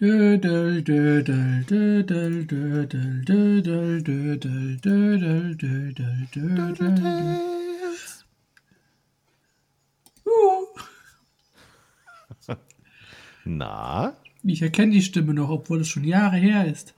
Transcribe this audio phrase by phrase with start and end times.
[0.00, 4.76] Dödel, dödel, dödel, dödel, dödel, dödel,
[5.56, 7.40] dödel, dödel, dödel.
[13.44, 16.94] Na, Ich erkenne die Stimme noch, obwohl es schon Jahre her ist.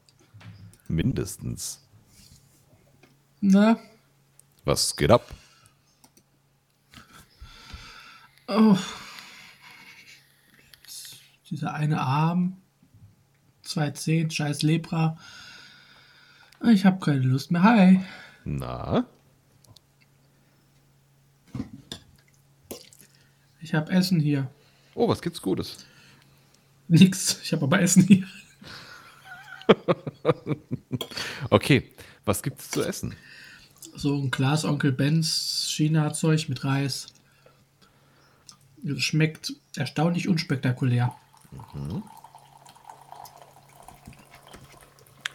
[0.89, 1.81] mindestens.
[3.41, 3.79] Na,
[4.65, 5.33] Was geht ab?
[8.49, 8.77] oh.
[11.51, 12.61] Dieser eine Arm,
[13.79, 15.17] zwei Zehen, scheiß Lepra.
[16.73, 17.63] Ich habe keine Lust mehr.
[17.63, 18.01] Hi.
[18.45, 19.07] Na,
[23.61, 24.51] Ich habe Essen hier.
[24.95, 25.85] oh, was gibt's Gutes?
[26.89, 27.41] Nix.
[27.43, 28.27] Ich habe aber Essen hier.
[31.51, 31.93] Okay,
[32.25, 33.15] was gibt's zu essen?
[33.95, 37.07] So ein Glas Onkel Benz China-Zeug mit Reis.
[38.83, 41.15] Das schmeckt erstaunlich unspektakulär.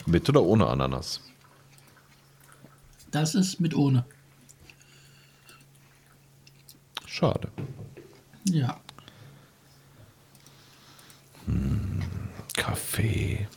[0.05, 1.21] Mit oder ohne Ananas?
[3.11, 4.05] Das ist mit ohne.
[7.05, 7.49] Schade.
[8.45, 8.79] Ja.
[12.55, 13.47] Kaffee.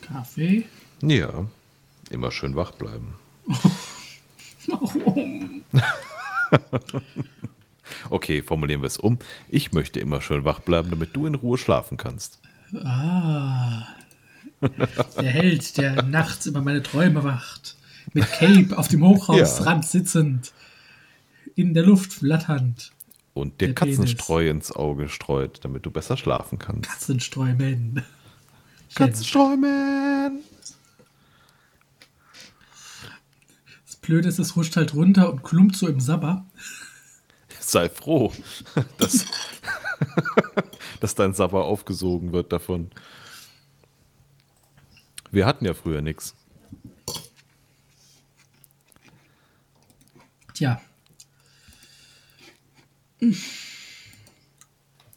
[0.00, 0.64] Kaffee.
[1.00, 1.46] Ja,
[2.10, 3.14] immer schön wach bleiben.
[4.66, 5.64] Warum?
[8.10, 9.18] Okay, formulieren wir es um.
[9.48, 12.40] Ich möchte immer schön wach bleiben, damit du in Ruhe schlafen kannst.
[12.84, 13.86] Ah.
[14.60, 17.76] Der Held, der nachts über meine Träume wacht.
[18.12, 20.52] Mit Cape auf dem Hochhausrand sitzend.
[21.54, 22.92] In der Luft flatternd.
[23.34, 23.96] Und dir Der Penis.
[23.96, 26.88] Katzenstreu ins Auge streut, damit du besser schlafen kannst.
[26.90, 28.02] Katzensträumen.
[28.94, 30.40] Katzenstreumen!
[33.86, 36.44] Das Blöde ist, es rutscht halt runter und klumpt so im Sabber.
[37.72, 38.30] Sei froh,
[38.98, 39.24] dass,
[41.00, 42.90] dass dein Sabber aufgesogen wird davon.
[45.30, 46.34] Wir hatten ja früher nichts.
[50.52, 50.82] Tja.
[53.20, 53.34] Hm.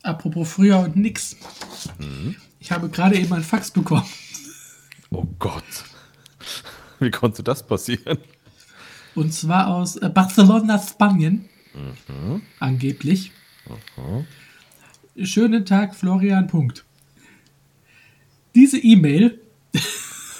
[0.03, 1.35] Apropos früher und nix.
[2.59, 4.07] Ich habe gerade eben ein Fax bekommen.
[5.12, 5.84] Oh Gott.
[7.01, 8.19] Wie konnte das passieren?
[9.13, 11.50] Und zwar aus äh, Barcelona, Spanien.
[12.59, 13.31] Angeblich.
[15.22, 16.47] Schönen Tag, Florian.
[16.47, 16.86] Punkt.
[18.53, 19.40] Diese E-Mail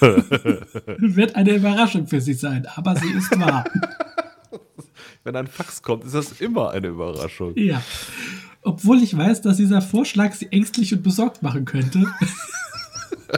[0.00, 3.64] wird eine Überraschung für Sie sein, aber sie ist wahr.
[5.24, 7.52] Wenn ein Fax kommt, ist das immer eine Überraschung.
[7.56, 7.82] Ja.
[8.62, 12.06] Obwohl ich weiß, dass dieser Vorschlag Sie ängstlich und besorgt machen könnte,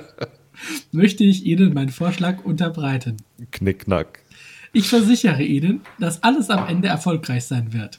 [0.93, 3.17] möchte ich Ihnen meinen Vorschlag unterbreiten.
[3.51, 4.21] Knickknack.
[4.73, 7.99] Ich versichere Ihnen, dass alles am Ende erfolgreich sein wird.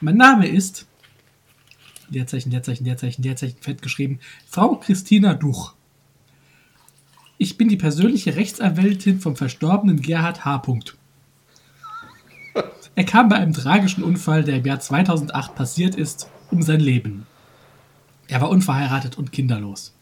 [0.00, 0.86] Mein Name ist
[2.10, 5.74] Leerzeichen, Leerzeichen, Leerzeichen, Leerzeichen, fett geschrieben, Frau Christina Duch.
[7.38, 10.62] Ich bin die persönliche Rechtsanwältin vom verstorbenen Gerhard H.
[12.94, 17.26] Er kam bei einem tragischen Unfall, der im Jahr 2008 passiert ist, um sein Leben.
[18.28, 19.94] Er war unverheiratet und kinderlos.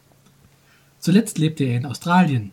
[0.99, 2.53] Zuletzt lebte er in Australien.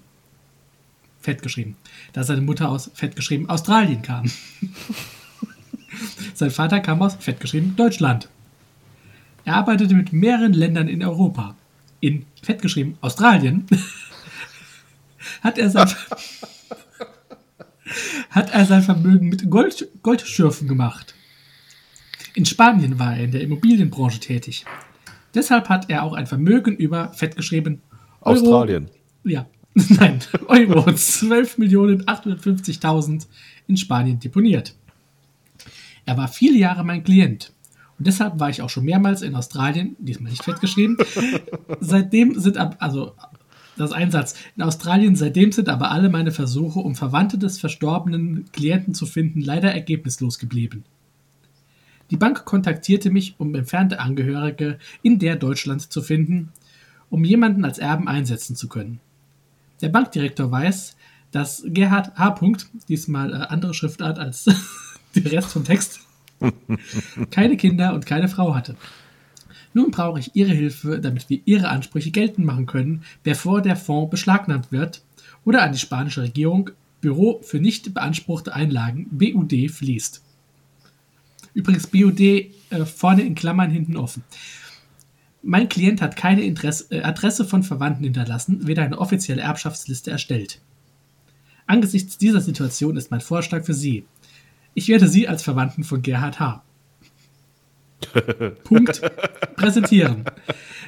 [1.21, 1.75] Fett geschrieben.
[2.13, 4.25] Da seine Mutter aus fett geschrieben Australien kam.
[6.33, 8.29] Sein Vater kam aus fett geschrieben Deutschland.
[9.43, 11.55] Er arbeitete mit mehreren Ländern in Europa.
[11.99, 13.65] In fett geschrieben Australien
[15.41, 15.89] hat er sein,
[18.29, 21.15] hat er sein Vermögen mit Gold, Goldschürfen gemacht.
[22.35, 24.65] In Spanien war er in der Immobilienbranche tätig.
[25.33, 27.81] Deshalb hat er auch ein Vermögen über fett geschrieben
[28.21, 28.89] Euro- Australien.
[29.23, 29.45] ja,
[29.89, 33.27] nein, Euro 12.850.000
[33.67, 34.75] in Spanien deponiert.
[36.05, 37.53] Er war viele Jahre mein Klient.
[37.97, 40.97] Und deshalb war ich auch schon mehrmals in Australien, diesmal nicht fett geschrieben.
[41.79, 43.13] seitdem sind ab, also
[43.77, 44.35] das ist ein Satz.
[44.57, 49.41] In Australien seitdem sind aber alle meine Versuche, um Verwandte des verstorbenen Klienten zu finden,
[49.41, 50.83] leider ergebnislos geblieben.
[52.09, 56.51] Die Bank kontaktierte mich, um entfernte Angehörige in der Deutschland zu finden,
[57.09, 58.99] um jemanden als Erben einsetzen zu können.
[59.81, 60.95] Der Bankdirektor weiß,
[61.31, 62.31] dass Gerhard H.
[62.31, 64.45] Punkt, diesmal äh, andere Schriftart als
[65.15, 66.01] der Rest vom Text,
[67.31, 68.75] keine Kinder und keine Frau hatte.
[69.73, 74.09] Nun brauche ich Ihre Hilfe, damit wir Ihre Ansprüche geltend machen können, bevor der Fonds
[74.09, 75.01] beschlagnahmt wird
[75.45, 76.71] oder an die spanische Regierung
[77.01, 80.21] Büro für nicht beanspruchte Einlagen BUD fließt.
[81.53, 82.49] Übrigens BUD äh,
[82.85, 84.23] vorne in Klammern hinten offen.
[85.41, 90.59] Mein Klient hat keine Interesse, äh, Adresse von Verwandten hinterlassen, weder eine offizielle Erbschaftsliste erstellt.
[91.65, 94.05] Angesichts dieser Situation ist mein Vorschlag für Sie.
[94.73, 96.63] Ich werde Sie als Verwandten von Gerhard H.
[98.63, 99.01] Punkt.
[99.55, 100.23] Präsentieren.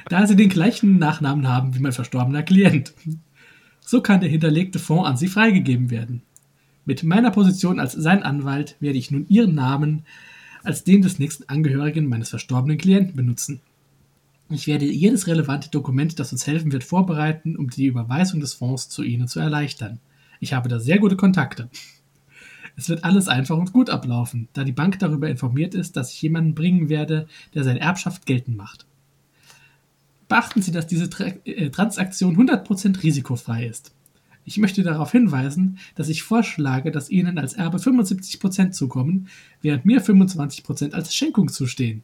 [0.08, 2.94] Da Sie den gleichen Nachnamen haben wie mein verstorbener Klient.
[3.80, 6.22] So kann der hinterlegte Fonds an Sie freigegeben werden.
[6.84, 10.04] Mit meiner Position als sein Anwalt werde ich nun Ihren Namen
[10.64, 13.60] als den des nächsten Angehörigen meines verstorbenen Klienten benutzen.
[14.54, 18.88] Ich werde jedes relevante Dokument, das uns helfen wird, vorbereiten, um die Überweisung des Fonds
[18.88, 19.98] zu Ihnen zu erleichtern.
[20.40, 21.70] Ich habe da sehr gute Kontakte.
[22.76, 26.22] Es wird alles einfach und gut ablaufen, da die Bank darüber informiert ist, dass ich
[26.22, 28.86] jemanden bringen werde, der seine Erbschaft geltend macht.
[30.28, 31.08] Beachten Sie, dass diese
[31.44, 33.92] äh, Transaktion 100% risikofrei ist.
[34.44, 39.28] Ich möchte darauf hinweisen, dass ich vorschlage, dass Ihnen als Erbe 75% zukommen,
[39.60, 42.02] während mir 25% als Schenkung zustehen.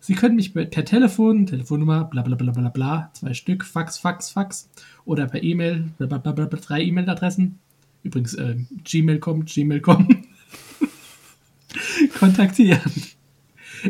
[0.00, 4.30] Sie können mich per Telefon, Telefonnummer, bla bla bla bla bla, zwei Stück, Fax, Fax,
[4.30, 4.68] Fax
[5.04, 7.58] oder per E-Mail, drei E-Mail-Adressen,
[8.02, 10.14] übrigens äh, Gmail kommt, Gmail kommt,
[12.18, 12.92] kontaktieren.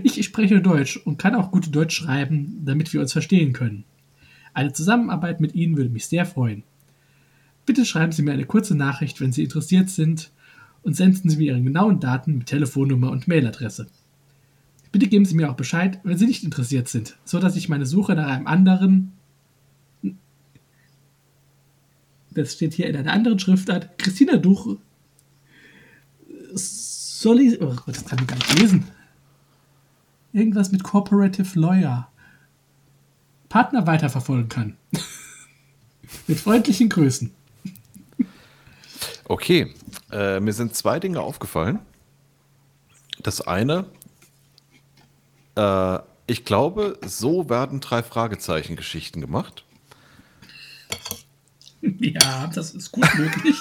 [0.02, 3.84] Ich spreche Deutsch und kann auch gut Deutsch schreiben, damit wir uns verstehen können.
[4.54, 6.62] Eine Zusammenarbeit mit Ihnen würde mich sehr freuen.
[7.66, 10.30] Bitte schreiben Sie mir eine kurze Nachricht, wenn Sie interessiert sind,
[10.82, 13.88] und senden Sie mir Ihre genauen Daten mit Telefonnummer und Mailadresse.
[14.96, 17.84] Bitte geben Sie mir auch Bescheid, wenn Sie nicht interessiert sind, so dass ich meine
[17.84, 19.12] Suche nach einem anderen.
[22.30, 23.98] Das steht hier in einer anderen Schriftart.
[23.98, 24.78] Christina Duch.
[26.54, 27.58] Soli.
[27.60, 28.86] Oh Gott, das kann ich gar nicht lesen.
[30.32, 32.10] Irgendwas mit Cooperative Lawyer.
[33.50, 34.78] Partner weiterverfolgen kann.
[36.26, 37.32] mit freundlichen Grüßen.
[39.24, 39.74] Okay,
[40.10, 41.80] äh, mir sind zwei Dinge aufgefallen.
[43.22, 43.84] Das eine,
[45.56, 49.64] äh, ich glaube, so werden drei Fragezeichen Geschichten gemacht.
[51.80, 53.56] Ja, das ist gut möglich.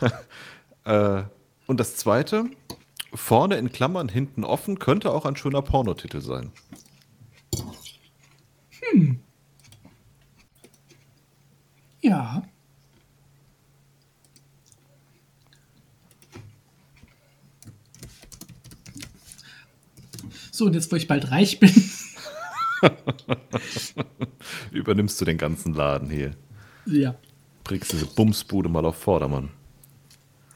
[0.84, 1.22] äh,
[1.66, 2.46] und das zweite,
[3.14, 6.52] vorne in Klammern, hinten offen, könnte auch ein schöner Pornotitel sein.
[8.90, 9.20] Hm.
[12.00, 12.42] Ja.
[20.62, 21.72] So, und jetzt, wo ich bald reich bin.
[24.70, 26.36] Übernimmst du den ganzen Laden hier.
[26.86, 27.16] Ja.
[27.64, 29.50] Bringst diese Bumsbude mal auf Vordermann.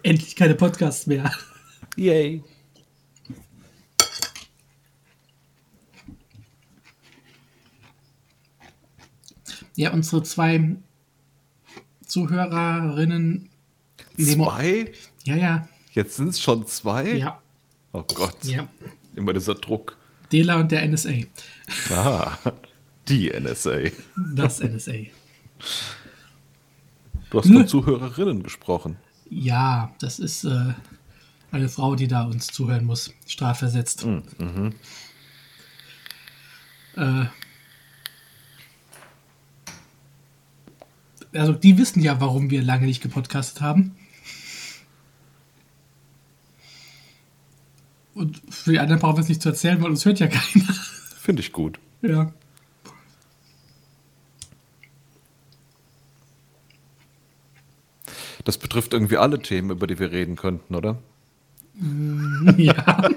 [0.04, 1.32] Endlich keine Podcasts mehr.
[1.96, 2.44] Yay.
[9.74, 10.76] Ja, unsere zwei
[12.06, 13.50] Zuhörerinnen.
[14.16, 14.92] Zwei?
[15.24, 15.68] Ja, ja.
[15.90, 17.14] Jetzt sind es schon zwei?
[17.14, 17.42] Ja.
[17.92, 18.44] Oh Gott.
[18.44, 18.68] Ja.
[19.16, 19.96] Immer dieser Druck.
[20.30, 21.10] Dela und der NSA.
[21.90, 22.36] Ah,
[23.08, 23.90] die NSA.
[24.34, 24.92] Das NSA.
[27.30, 28.96] Du hast von Zuhörerinnen gesprochen.
[29.28, 30.74] Ja, das ist äh,
[31.50, 34.04] eine Frau, die da uns zuhören muss, strafversetzt.
[34.04, 34.74] Mm, mhm.
[36.96, 37.26] Äh,
[41.32, 43.96] also die wissen ja, warum wir lange nicht gepodcastet haben.
[48.16, 50.72] Und für die anderen brauchen wir es nicht zu erzählen, weil uns hört ja keiner.
[51.20, 51.78] Finde ich gut.
[52.00, 52.32] Ja.
[58.44, 60.96] Das betrifft irgendwie alle Themen, über die wir reden könnten, oder?
[62.56, 63.10] Ja.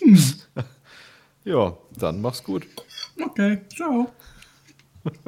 [0.00, 0.18] hm.
[1.44, 2.66] Ja, dann mach's gut.
[3.18, 4.12] Okay, ciao.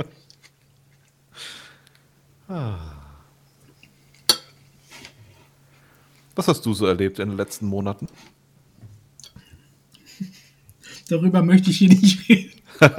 [2.49, 2.92] ah.
[6.35, 8.07] Was hast du so erlebt in den letzten Monaten?
[11.09, 12.53] Darüber möchte ich hier nicht reden.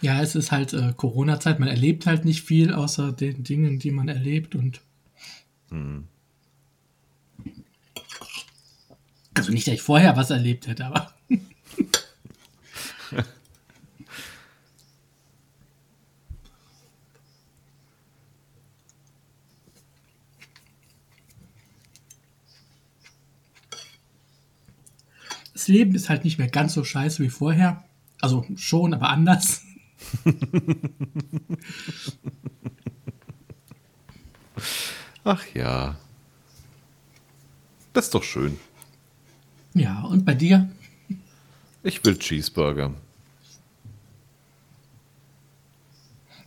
[0.00, 1.60] ja, es ist halt äh, Corona-Zeit.
[1.60, 4.80] Man erlebt halt nicht viel außer den Dingen, die man erlebt und.
[5.68, 6.08] Hm.
[9.34, 11.12] Also nicht, dass ich vorher was erlebt hätte, aber.
[25.61, 27.84] das Leben ist halt nicht mehr ganz so scheiße wie vorher.
[28.20, 29.62] Also schon, aber anders.
[35.24, 35.96] Ach ja.
[37.92, 38.58] Das ist doch schön.
[39.74, 40.70] Ja, und bei dir?
[41.82, 42.94] Ich will Cheeseburger.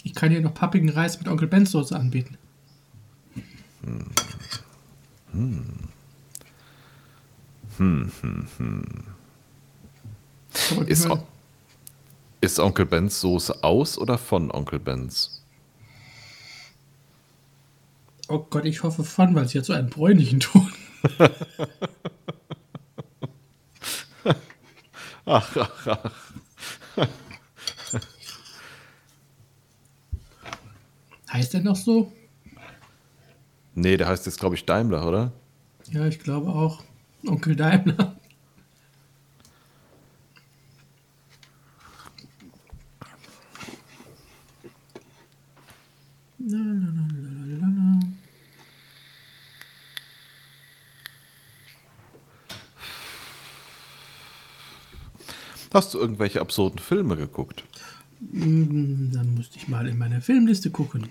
[0.03, 2.37] Ich kann dir noch pappigen Reis mit Onkel Ben's Soße anbieten.
[3.83, 4.05] Hm.
[5.31, 5.65] Hm.
[7.77, 9.14] Hm, hm, hm.
[10.85, 11.07] Ist,
[12.41, 15.43] ist Onkel Bens Soße aus oder von Onkel Bens?
[18.27, 20.71] Oh Gott, ich hoffe von, weil sie hat so einen bräunlichen Ton.
[25.27, 26.11] Ach, ach, ach.
[31.31, 32.13] Heißt der noch so?
[33.73, 35.31] Nee, der heißt jetzt, glaube ich, Daimler, oder?
[35.91, 36.83] Ja, ich glaube auch.
[37.25, 38.04] Onkel Daimler.
[55.75, 57.65] Hast du irgendwelche absurden Filme geguckt?
[58.31, 61.09] Hm, Dann musste ich mal in meine Filmliste gucken.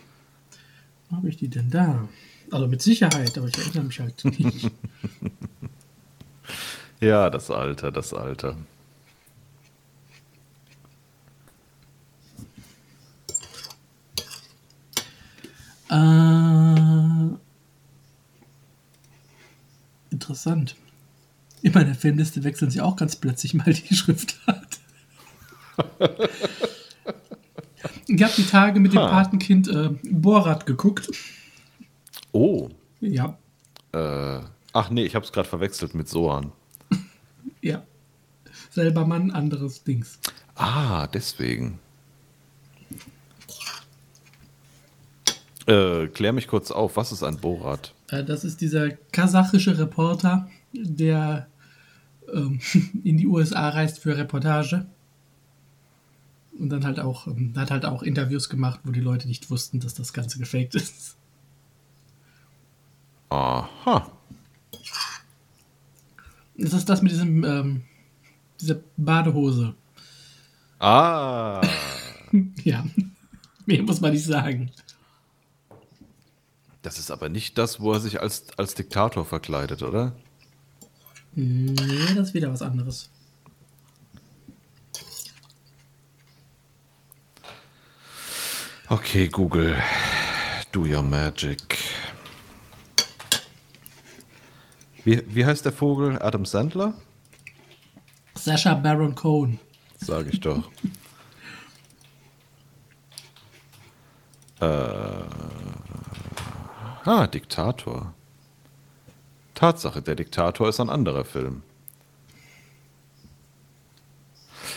[1.11, 2.09] Wo habe ich die denn da?
[2.51, 4.71] Also mit Sicherheit, aber ich erinnere mich halt nicht.
[7.01, 8.57] Ja, das Alter, das Alter.
[15.91, 17.35] äh,
[20.11, 20.77] interessant.
[22.05, 24.79] Filmliste wechseln sie auch ganz plötzlich mal die Schriftart.
[28.07, 29.09] ich habe die Tage mit dem Ha.
[29.09, 31.11] Patenkind äh, Borat geguckt.
[32.33, 32.69] Oh.
[33.01, 33.39] Ja,
[33.93, 34.41] Äh,
[34.75, 36.53] ach nee, ich habe es gerade verwechselt mit Sohan.
[37.63, 37.83] ja.
[38.71, 40.19] Selber Mann, anderes Dings.
[40.57, 41.79] Ah, deswegen.
[45.67, 47.95] Äh, klär mich kurz auf, was ist ein Borat?
[48.11, 51.47] Äh, Das ist dieser kasachische Reporter, der
[52.35, 52.61] ähm,
[53.05, 54.87] in die USA reist für Reportage.
[56.59, 59.81] Und dann halt auch, ähm, hat halt auch Interviews gemacht, wo die Leute nicht wussten,
[59.81, 61.17] dass das Ganze gefaked ist.
[63.29, 64.11] Aha.
[66.57, 67.83] Das ist das mit diesem, ähm,
[68.61, 69.75] dieser Badehose.
[70.79, 71.61] Ah.
[72.65, 72.85] Ja,
[73.65, 74.73] mehr muss man nicht sagen.
[76.83, 80.17] Das ist aber nicht das, wo er sich als, als Diktator verkleidet, oder?
[81.37, 83.11] Nee, das ist wieder was anderes.
[88.89, 89.77] Okay, Google.
[90.71, 91.79] Do your magic.
[95.05, 96.21] Wie, wie heißt der Vogel?
[96.23, 96.95] Adam Sandler?
[98.35, 99.59] Sasha Baron Cohen.
[99.99, 100.71] Sag ich doch.
[104.61, 105.25] äh,
[107.05, 108.15] ah, Diktator.
[109.55, 111.63] Tatsache, der Diktator ist ein anderer Film.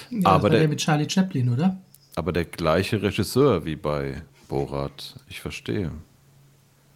[0.09, 1.77] Ja, Aber der- der mit Charlie Chaplin, oder?
[2.15, 5.15] Aber der gleiche Regisseur wie bei Borat.
[5.27, 5.91] Ich verstehe.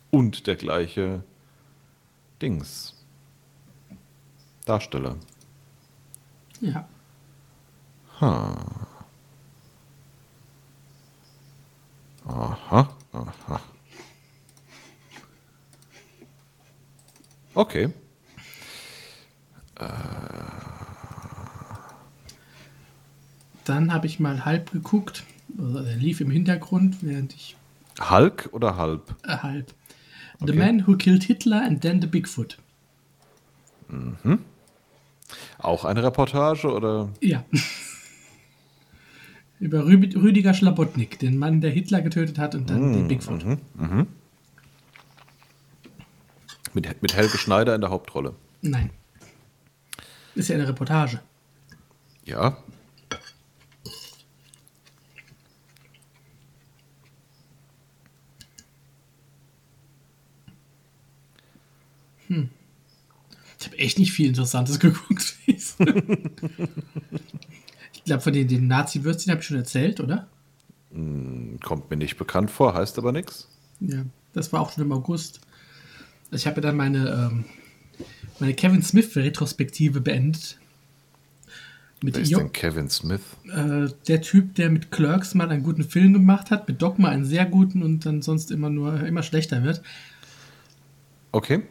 [0.09, 1.23] Und der gleiche
[2.41, 2.95] Dings.
[4.65, 5.15] Darsteller.
[6.61, 6.87] Ja.
[12.25, 13.59] Aha, aha.
[17.53, 17.89] Okay.
[23.65, 25.23] Dann habe ich mal halb geguckt.
[25.57, 27.55] Also, er lief im Hintergrund, während ich
[28.09, 29.15] Hulk oder Halb?
[29.23, 29.73] äh, halb.
[30.39, 30.55] The Okay.
[30.55, 32.57] Man Who Killed Hitler and Then the Bigfoot.
[35.59, 37.09] Auch eine Reportage oder?
[37.21, 37.43] Ja.
[39.59, 43.45] Über Rü Rüdiger Schlabotnik, den Mann, der Hitler getötet hat und dann Mm, den Bigfoot.
[46.73, 48.35] Mit, mit Helge Schneider in der Hauptrolle.
[48.61, 48.91] Nein.
[50.35, 51.19] Ist ja eine Reportage.
[52.23, 52.57] Ja.
[63.59, 65.35] Ich habe echt nicht viel Interessantes geguckt.
[65.45, 65.75] ich
[68.05, 70.27] glaube, von den, den Nazi-Würstchen habe ich schon erzählt, oder?
[70.91, 73.47] Kommt mir nicht bekannt vor, heißt aber nichts.
[73.79, 75.41] Ja, das war auch schon im August.
[76.31, 77.45] Ich habe ja dann meine, ähm,
[78.39, 80.57] meine Kevin Smith-Retrospektive beendet.
[82.03, 83.21] Mit Wer ist denn Kevin Smith?
[83.53, 87.25] äh, der Typ, der mit Clerks mal einen guten Film gemacht hat, mit Dogma einen
[87.25, 89.83] sehr guten und dann sonst immer nur immer schlechter wird.
[91.31, 91.63] Okay.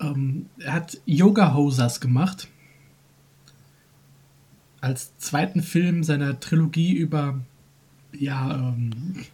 [0.00, 2.48] Ähm, er hat Yoga Hosers gemacht.
[4.80, 7.40] Als zweiten Film seiner Trilogie über
[8.12, 9.24] ja, ähm,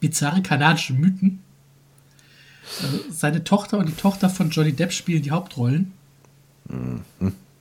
[0.00, 1.40] bizarre kanadische Mythen.
[3.10, 5.92] Seine Tochter und die Tochter von Johnny Depp spielen die Hauptrollen.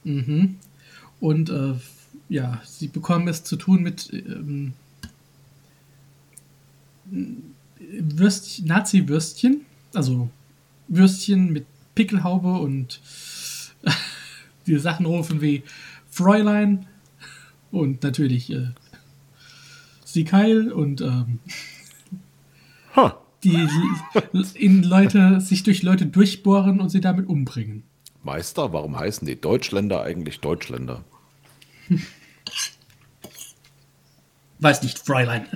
[0.04, 0.58] Mhm.
[1.20, 1.74] Und äh,
[2.30, 4.74] ja, sie bekommen es zu tun mit ähm,
[7.90, 9.62] Würstchen, Nazi-Würstchen,
[9.94, 10.30] also
[10.88, 11.66] Würstchen mit
[11.96, 13.02] Pickelhaube und
[14.68, 15.64] die Sachen rufen wie
[16.10, 16.86] Fräulein
[17.72, 18.70] und natürlich äh,
[20.06, 21.40] Sieg Heil und ähm,
[22.96, 23.21] Ha.
[23.44, 23.68] Die
[24.56, 27.84] in Leute, sich durch Leute durchbohren und sie damit umbringen.
[28.24, 31.04] Meister, warum heißen die Deutschländer eigentlich Deutschländer?
[34.60, 35.48] Weiß nicht, Fräulein.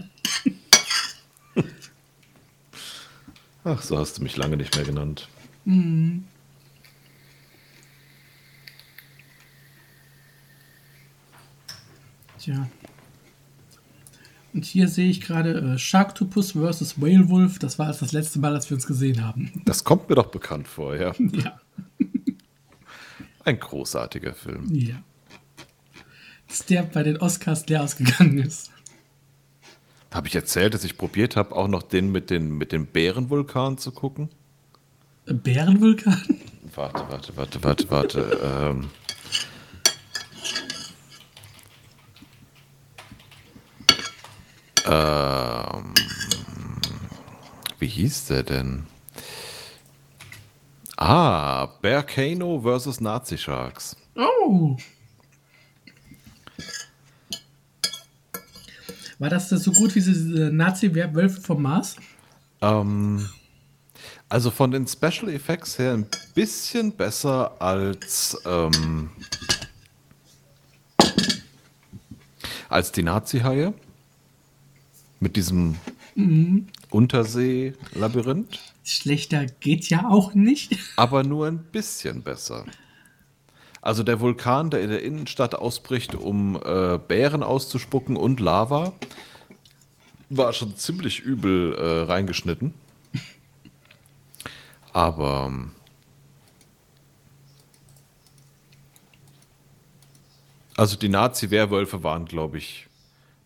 [3.63, 5.27] Ach, so hast du mich lange nicht mehr genannt.
[12.39, 12.68] Tja.
[14.56, 17.02] Und hier sehe ich gerade äh, Sharktopus vs.
[17.02, 17.60] Whalewolf.
[17.60, 19.52] Das war das letzte Mal, als wir uns gesehen haben.
[19.66, 21.14] Das kommt mir doch bekannt vor, ja.
[21.34, 21.60] ja.
[23.44, 24.74] Ein großartiger Film.
[24.74, 24.96] Ja.
[26.48, 28.72] Dass der bei den Oscars leer ausgegangen ist.
[30.14, 33.78] Habe ich erzählt, dass ich probiert habe, auch noch den mit, den mit dem Bärenvulkan
[33.78, 34.30] zu gucken?
[35.26, 36.24] Äh, Bärenvulkan?
[36.74, 38.40] Warte, warte, warte, warte, warte.
[38.42, 38.90] ähm.
[44.86, 45.94] Ähm,
[47.80, 48.86] wie hieß der denn?
[50.98, 53.01] Ah, Bearcano vs.
[53.01, 53.96] Nazi Sharks.
[54.15, 54.77] Oh!
[59.18, 61.96] War das so gut wie diese Nazi-Wölfe vom Mars?
[62.62, 63.27] Ähm,
[64.30, 69.10] also von den Special Effects her ein bisschen besser als, ähm,
[72.70, 73.74] als die Nazi-Haie.
[75.25, 75.75] Mit diesem
[76.91, 78.60] Untersee-Labyrinth.
[78.84, 80.77] Schlechter geht ja auch nicht.
[80.98, 82.63] Aber nur ein bisschen besser.
[83.82, 88.94] Also der Vulkan, der in der Innenstadt ausbricht, um äh, Bären auszuspucken und Lava,
[90.29, 92.75] war schon ziemlich übel äh, reingeschnitten.
[94.94, 95.72] Aber ähm,
[100.77, 102.86] also die Nazi-Werwölfe waren, glaube ich,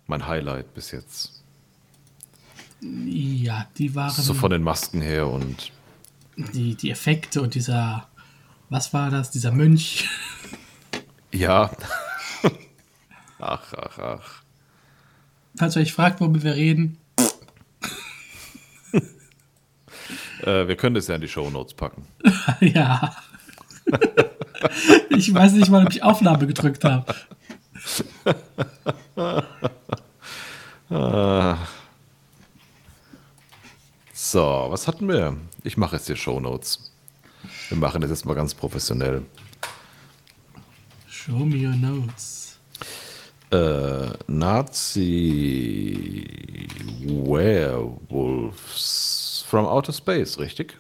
[0.08, 1.39] mein Highlight bis jetzt.
[2.82, 4.12] Ja, die waren.
[4.12, 5.72] So von den Masken her und
[6.54, 8.08] die, die Effekte und dieser.
[8.70, 9.32] Was war das?
[9.32, 10.08] Dieser Mönch.
[11.32, 11.72] ja.
[13.40, 14.44] ach, ach, ach.
[15.58, 16.98] Falls ihr euch fragt, worüber wir reden.
[20.44, 22.08] Äh, wir können das ja in die Shownotes packen.
[22.62, 23.16] ja.
[25.10, 27.14] ich weiß nicht mal, ob ich Aufnahme gedrückt habe.
[34.32, 35.36] So, was hatten wir?
[35.64, 36.92] Ich mache jetzt hier Shownotes.
[37.70, 39.26] Wir machen das jetzt mal ganz professionell.
[41.08, 42.60] Show me your notes.
[43.50, 44.68] Äh, Nazi
[47.08, 48.54] Werewolves
[49.48, 50.78] from Outer Space, richtig?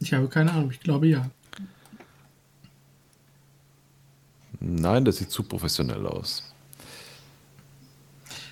[0.00, 1.30] Ich habe keine Ahnung, ich glaube ja.
[4.58, 6.52] Nein, das sieht zu professionell aus.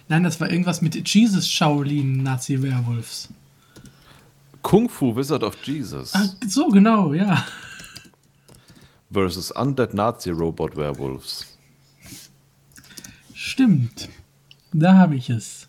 [0.07, 3.29] Nein, das war irgendwas mit Jesus Shaolin Nazi Werewolves.
[4.67, 7.45] Kung Fu Wizard of Jesus Ah, so genau, ja.
[9.13, 11.57] versus Undead Nazi Robot Werewolves.
[13.33, 14.09] Stimmt.
[14.73, 15.69] Da habe ich es.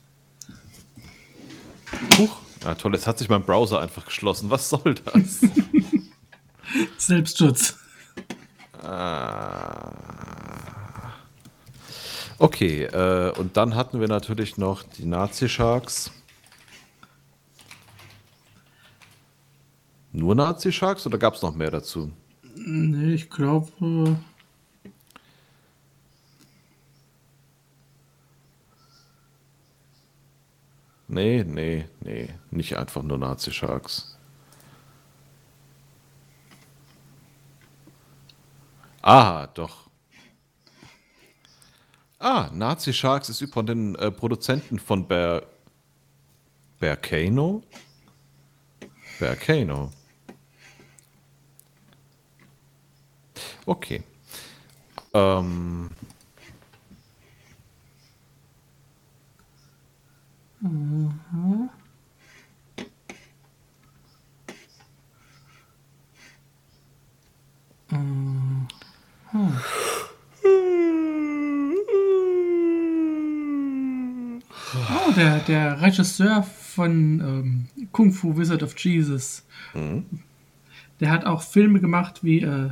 [2.17, 2.38] Huch.
[2.63, 4.49] Ja, toll, jetzt hat sich mein Browser einfach geschlossen.
[4.49, 5.41] Was soll das?
[6.97, 7.77] Selbstschutz.
[12.39, 16.10] Okay, äh, und dann hatten wir natürlich noch die Nazi-Sharks.
[20.28, 22.12] Nur Nazi-Sharks oder gab es noch mehr dazu?
[22.54, 24.18] Nee, ich glaube.
[31.08, 34.18] Nee, nee, nee, nicht einfach nur Nazi-Sharks.
[39.02, 39.90] Ah, doch.
[42.20, 45.44] Ah, Nazi-Sharks ist von den äh, Produzenten von Bear...
[46.82, 47.63] Bearcano?
[49.20, 49.94] Bearcano.
[53.67, 54.01] Okay.
[55.13, 55.91] Ähm...
[60.63, 60.69] Oh,
[75.15, 79.43] der, der Regisseur von ähm, Kung Fu Wizard of Jesus.
[80.99, 82.69] Der hat auch Filme gemacht wie äh,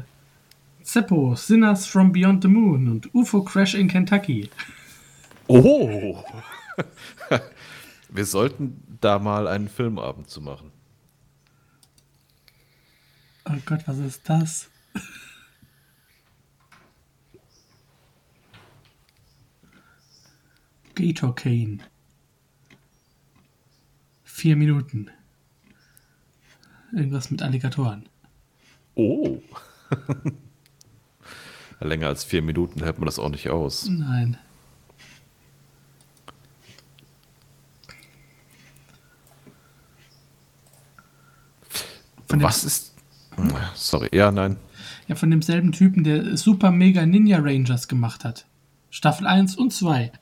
[0.85, 4.51] Zeppo, Sinners from Beyond the Moon und UFO Crash in Kentucky.
[5.47, 6.23] Oh!
[8.09, 10.71] Wir sollten da mal einen Filmabend zu machen.
[13.49, 14.69] Oh Gott, was ist das?
[20.93, 21.79] Gator Kane.
[24.23, 25.09] Vier Minuten.
[26.93, 28.07] Irgendwas mit Alligatoren.
[28.93, 29.41] Oh.
[31.79, 33.87] Länger als vier Minuten hält man das auch nicht aus.
[33.87, 34.37] Nein.
[42.27, 42.93] Von Was ist.
[43.75, 44.57] Sorry, ja, nein.
[45.07, 48.45] ja, von demselben Typen, der Super Mega Ninja Rangers gemacht hat.
[48.89, 50.11] Staffel 1 und 2.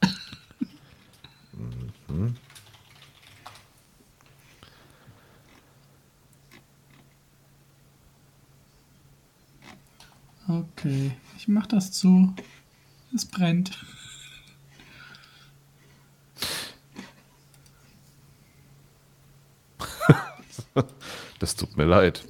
[10.50, 11.12] Okay,
[11.44, 12.34] ich mach das zu.
[13.14, 13.78] Es brennt.
[21.40, 22.24] Das tut mir leid.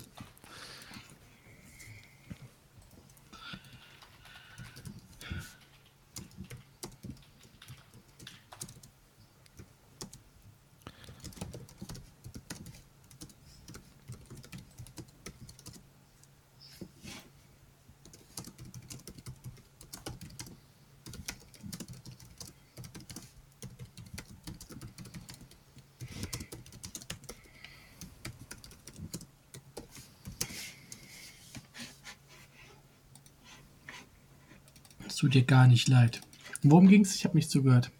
[35.34, 36.22] Tut dir gar nicht leid.
[36.62, 37.16] Worum ging's?
[37.16, 37.92] Ich habe nicht zugehört.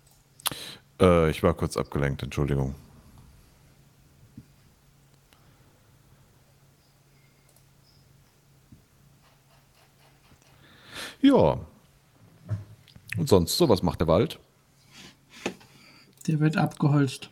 [1.02, 2.76] Äh, ich war kurz abgelenkt, Entschuldigung.
[11.22, 11.60] Ja.
[13.18, 14.40] Und sonst so, was macht der Wald?
[16.28, 17.30] Der wird abgeholzt.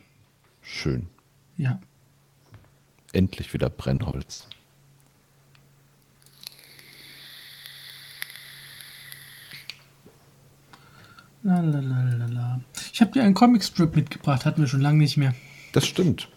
[0.62, 1.08] Schön.
[1.56, 1.80] Ja.
[3.12, 4.48] Endlich wieder Brennholz.
[11.42, 12.60] Lalalala.
[12.92, 15.34] Ich habe dir einen Comicstrip mitgebracht, hatten wir schon lange nicht mehr.
[15.72, 16.28] Das stimmt.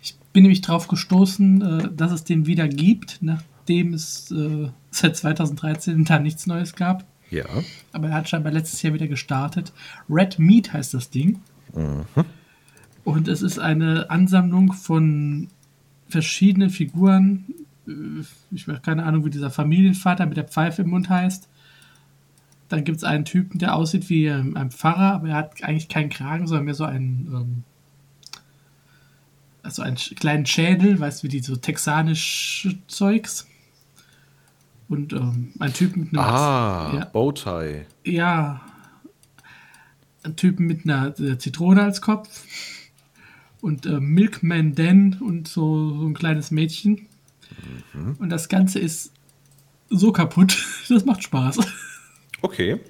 [0.00, 5.16] Ich bin nämlich drauf gestoßen, äh, dass es den wieder gibt, nachdem es äh, seit
[5.16, 7.04] 2013 da nichts Neues gab.
[7.30, 7.44] Ja.
[7.92, 9.72] Aber er hat scheinbar letztes Jahr wieder gestartet.
[10.08, 11.40] Red Meat heißt das Ding.
[13.04, 15.48] Und es ist eine Ansammlung von
[16.08, 17.46] verschiedenen Figuren.
[17.86, 17.92] Äh,
[18.52, 21.48] Ich habe keine Ahnung, wie dieser Familienvater mit der Pfeife im Mund heißt.
[22.70, 25.88] Dann gibt es einen Typen, der aussieht wie ähm, ein Pfarrer, aber er hat eigentlich
[25.88, 27.64] keinen Kragen, sondern mehr so einen, ähm,
[29.62, 33.46] also einen kleinen Schädel, weißt du, wie die so texanisch Zeugs.
[34.88, 37.04] Und ähm, ein Typ mit einem Ah, Ja.
[37.06, 37.82] Bowtie.
[38.04, 38.60] ja,
[40.22, 42.44] ein Typen mit einer Zitrone als Kopf
[43.62, 47.06] und äh, Milkman Dan und so, so ein kleines Mädchen.
[48.18, 49.12] Und das Ganze ist
[49.88, 50.56] so kaputt,
[50.88, 51.58] das macht Spaß.
[52.42, 52.80] Okay.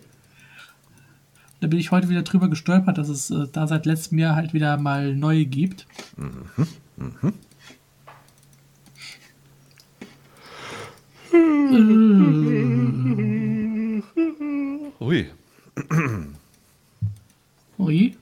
[1.60, 4.54] Da bin ich heute wieder drüber gestolpert, dass es äh, da seit letztem Jahr halt
[4.54, 5.86] wieder mal neue gibt.
[15.00, 15.26] Ui.
[17.78, 18.16] Ui.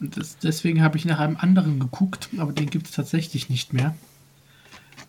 [0.00, 3.72] Und das, deswegen habe ich nach einem anderen geguckt, aber den gibt es tatsächlich nicht
[3.72, 3.94] mehr.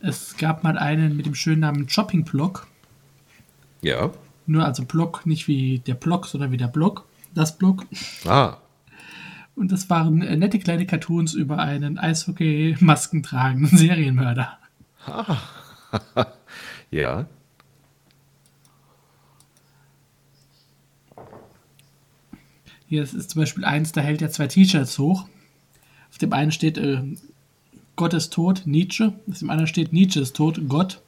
[0.01, 2.67] Es gab mal einen mit dem schönen Namen Shopping Block.
[3.81, 4.11] Ja.
[4.45, 7.05] Nur also Block, nicht wie der Block, sondern wie der Block.
[7.33, 7.85] Das Block.
[8.25, 8.57] Ah.
[9.55, 14.57] Und das waren äh, nette kleine Cartoons über einen Eishockey-Masken tragenden Serienmörder.
[16.89, 17.25] Ja.
[22.87, 25.27] Hier ist, zum Beispiel eins, da hält er zwei T-Shirts hoch.
[26.09, 27.01] Auf dem einen steht äh,
[27.97, 29.13] Gott ist tot, Nietzsche.
[29.29, 31.01] Auf dem anderen steht Nietzsche ist tot, Gott.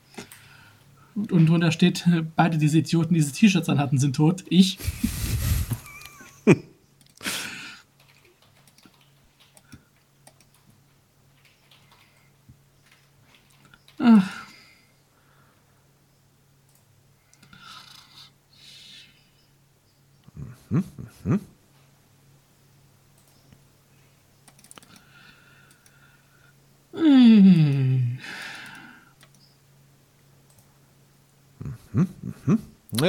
[1.15, 4.43] Und, und drunter steht, äh, beide diese Idioten, die diese T-Shirts anhatten, sind tot.
[4.49, 4.77] Ich.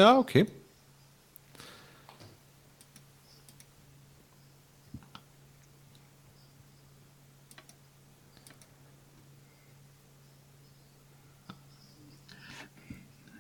[0.01, 0.47] Ja, okay.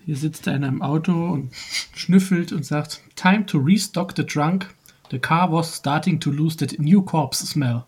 [0.05, 1.55] Hier sitzt er in einem Auto und
[1.95, 4.75] schnüffelt und sagt, Time to restock the trunk.
[5.11, 7.87] The car was starting to lose that new corpse smell.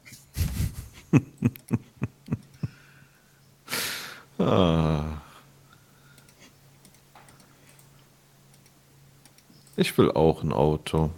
[9.77, 11.11] Ich will auch ein Auto.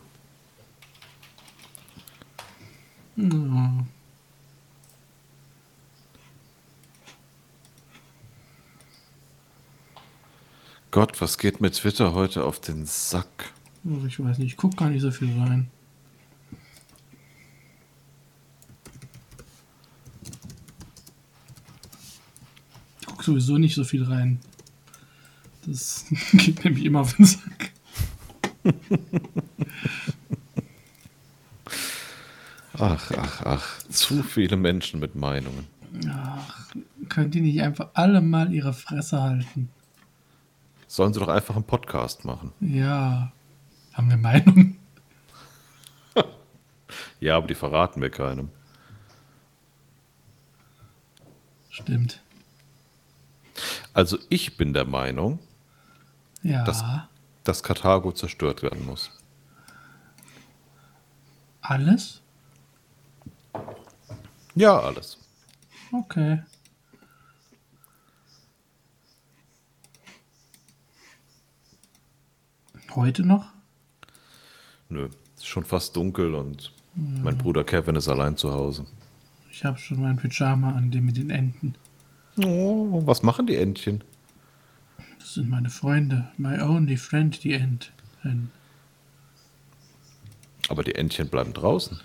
[3.16, 3.84] Ja.
[10.90, 13.52] Gott, was geht mit Twitter heute auf den Sack?
[14.06, 15.68] Ich weiß nicht, ich gucke gar nicht so viel rein.
[23.00, 24.38] Ich gucke sowieso nicht so viel rein.
[25.66, 27.63] Das geht nämlich immer auf den Sack.
[32.78, 33.78] Ach, ach, ach.
[33.88, 35.66] Zu viele Menschen mit Meinungen.
[36.10, 36.66] Ach,
[37.08, 39.68] könnt ihr nicht einfach alle mal ihre Fresse halten?
[40.88, 42.52] Sollen sie doch einfach einen Podcast machen.
[42.60, 43.32] Ja.
[43.92, 44.76] Haben wir Meinung?
[47.20, 48.50] Ja, aber die verraten wir keinem.
[51.70, 52.20] Stimmt.
[53.92, 55.38] Also ich bin der Meinung,
[56.42, 56.64] Ja.
[56.64, 56.84] Das-
[57.44, 59.10] dass Karthago zerstört werden muss.
[61.60, 62.22] Alles?
[64.54, 65.18] Ja, alles.
[65.92, 66.42] Okay.
[72.94, 73.46] Heute noch?
[74.88, 78.86] Nö, ist schon fast dunkel und mein Bruder Kevin ist allein zu Hause.
[79.50, 81.74] Ich habe schon mein Pyjama an, dem mit den Enten.
[82.44, 84.04] Oh, was machen die Entchen?
[85.24, 86.30] Das sind meine Freunde.
[86.36, 88.50] My only friend, die Enten.
[90.68, 91.98] Aber die Entchen bleiben draußen.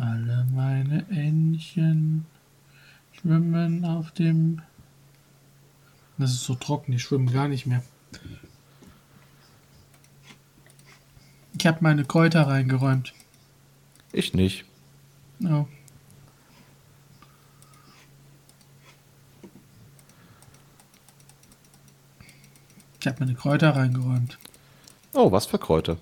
[0.00, 2.24] Alle meine Entchen
[3.12, 4.62] schwimmen auf dem.
[6.16, 7.82] Das ist so trocken, die schwimmen gar nicht mehr.
[11.58, 13.12] Ich habe meine Kräuter reingeräumt.
[14.12, 14.64] Ich nicht.
[15.44, 15.66] Oh.
[23.00, 24.38] Ich habe meine Kräuter reingeräumt.
[25.14, 25.96] Oh, was für Kräuter?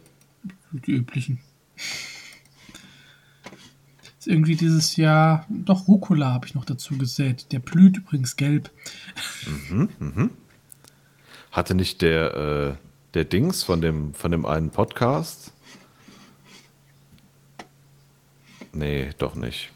[0.73, 1.39] Die üblichen.
[4.19, 5.47] Ist irgendwie dieses Jahr.
[5.49, 7.53] Doch, Rucola habe ich noch dazu gesät.
[7.53, 8.71] Der blüht übrigens gelb.
[11.53, 12.75] Hatte nicht der, äh,
[13.15, 15.53] der Dings von dem, von dem einen Podcast?
[18.73, 19.71] Nee, doch nicht.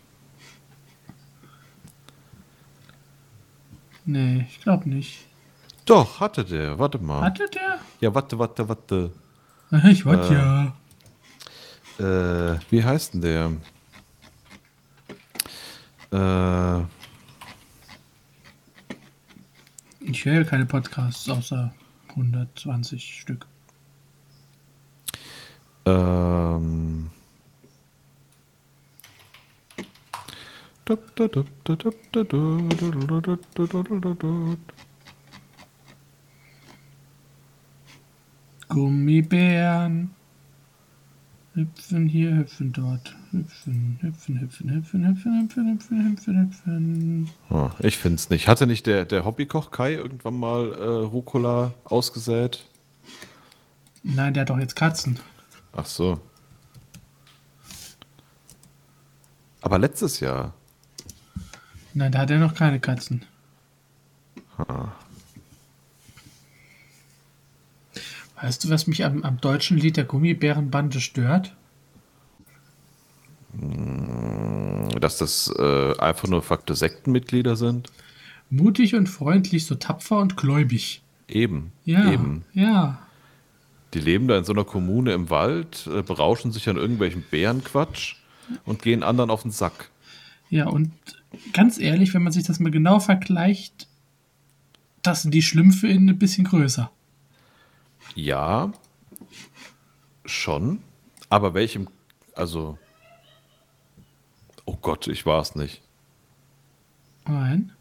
[4.04, 5.24] Nee, ich glaube nicht.
[5.86, 6.78] Doch, hatte der.
[6.78, 7.22] Warte mal.
[7.22, 7.78] Hatte der?
[8.00, 9.12] Ja, warte, warte, warte.
[9.90, 10.34] Ich warte
[11.98, 12.54] ja.
[12.54, 13.52] Äh, wie heißt denn der?
[16.10, 16.84] Äh,
[20.04, 21.72] Ich höre keine Podcasts außer
[22.10, 23.46] 120 Stück.
[25.86, 27.10] ähm.
[38.72, 40.10] Gummibären.
[41.54, 43.14] Hüpfen hier, hüpfen dort.
[43.30, 47.30] Hüpfen, hüpfen, hüpfen, hüpfen, hüpfen, hüpfen, hüpfen, hüpfen, hüpfen.
[47.50, 48.48] Oh, ich finde es nicht.
[48.48, 52.64] Hatte nicht der, der Hobbykoch Kai irgendwann mal äh, Rucola ausgesät?
[54.02, 55.18] Nein, der hat doch jetzt Katzen.
[55.74, 56.18] Ach so.
[59.60, 60.54] Aber letztes Jahr.
[61.92, 63.26] Nein, da hat er noch keine Katzen.
[68.42, 71.54] Weißt du, was mich am, am deutschen Lied der Gummibärenbande stört?
[75.00, 77.92] Dass das äh, einfach nur fakte Sektenmitglieder sind?
[78.50, 81.02] Mutig und freundlich, so tapfer und gläubig.
[81.28, 81.70] Eben.
[81.84, 82.44] Ja, Eben.
[82.52, 82.98] ja.
[83.94, 88.16] Die leben da in so einer Kommune im Wald, äh, berauschen sich an irgendwelchen Bärenquatsch
[88.64, 89.90] und gehen anderen auf den Sack.
[90.50, 90.90] Ja, und
[91.52, 93.86] ganz ehrlich, wenn man sich das mal genau vergleicht,
[95.02, 96.90] das sind die Schlümpfe in ein bisschen größer.
[98.14, 98.72] Ja,
[100.24, 100.82] schon.
[101.28, 101.88] Aber welchem,
[102.34, 102.78] also,
[104.64, 105.82] oh Gott, ich war es nicht.
[107.26, 107.72] Nein.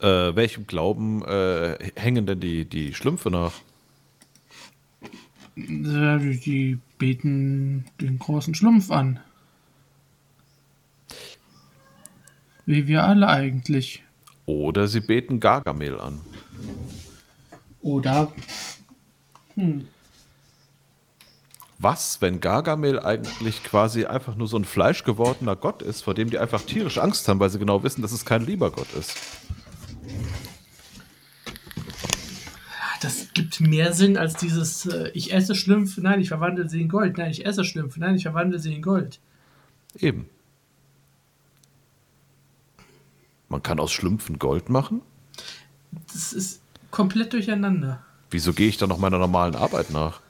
[0.00, 3.52] Äh, welchem Glauben äh, hängen denn die, die Schlümpfe nach?
[5.56, 9.20] Die die beten den großen Schlumpf an.
[12.66, 14.02] Wie wir alle eigentlich.
[14.46, 16.20] Oder sie beten Gargamel an.
[17.82, 18.32] Oder
[21.78, 26.38] Was, wenn Gargamel eigentlich quasi einfach nur so ein fleischgewordener Gott ist, vor dem die
[26.38, 29.16] einfach tierisch Angst haben, weil sie genau wissen, dass es kein lieber Gott ist?
[33.00, 36.88] das gibt mehr Sinn als dieses äh, ich esse Schlümpfe, nein, ich verwandle sie in
[36.88, 37.18] Gold.
[37.18, 39.20] Nein, ich esse Schlümpfe, nein, ich verwandle sie in Gold.
[39.98, 40.28] Eben.
[43.48, 45.02] Man kann aus Schlümpfen Gold machen?
[46.12, 48.04] Das ist komplett durcheinander.
[48.30, 50.20] Wieso gehe ich dann noch meiner normalen Arbeit nach?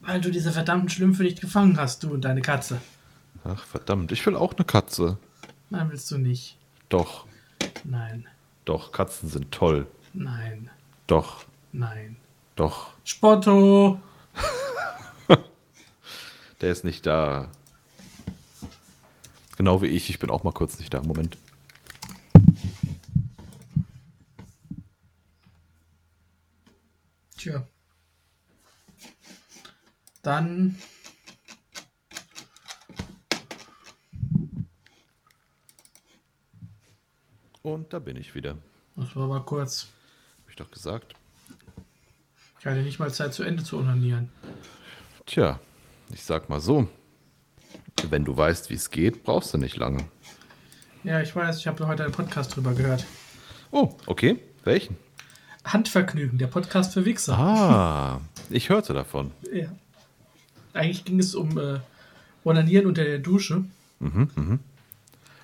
[0.00, 2.80] Weil du diese verdammten Schlümpfe nicht gefangen hast, du und deine Katze.
[3.44, 5.18] Ach, verdammt, ich will auch eine Katze.
[5.70, 6.56] Nein, willst du nicht.
[6.88, 7.26] Doch,
[7.84, 8.26] Nein,
[8.64, 9.86] doch, Katzen sind toll.
[10.12, 10.70] nein,
[11.06, 12.16] Doch, nein.
[12.56, 14.00] doch, Spotto!
[16.60, 17.48] der ist nicht da.
[19.56, 21.02] Genau wie ich, ich bin auch mal kurz nicht da.
[21.02, 21.36] Moment.
[27.40, 27.66] Tja.
[30.22, 30.76] Dann.
[37.62, 38.58] Und da bin ich wieder.
[38.94, 39.88] Das war aber kurz.
[40.42, 41.14] Hab ich doch gesagt.
[42.58, 44.30] Ich hatte nicht mal Zeit zu Ende zu onanieren.
[45.24, 45.58] Tja,
[46.12, 46.90] ich sag mal so.
[48.10, 50.06] Wenn du weißt, wie es geht, brauchst du nicht lange.
[51.04, 53.06] Ja, ich weiß, ich habe heute einen Podcast drüber gehört.
[53.70, 54.38] Oh, okay.
[54.62, 54.98] Welchen?
[55.64, 57.38] Handvergnügen, der Podcast für Wichser.
[57.38, 59.30] Ah, ich hörte davon.
[59.52, 59.66] Ja.
[60.72, 61.80] Eigentlich ging es um äh,
[62.44, 63.64] Onanieren unter der Dusche.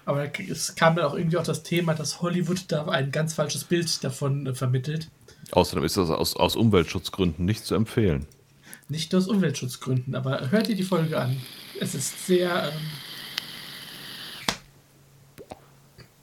[0.06, 3.64] Aber es kam dann auch irgendwie auch das Thema, dass Hollywood da ein ganz falsches
[3.64, 5.10] Bild davon äh, vermittelt.
[5.52, 8.26] Außerdem ist das aus, aus Umweltschutzgründen nicht zu empfehlen.
[8.88, 11.36] Nicht aus Umweltschutzgründen, aber hört ihr die Folge an.
[11.80, 12.80] Es ist sehr ähm,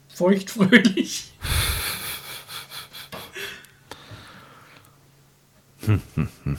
[0.08, 1.34] feuchtfröhlich.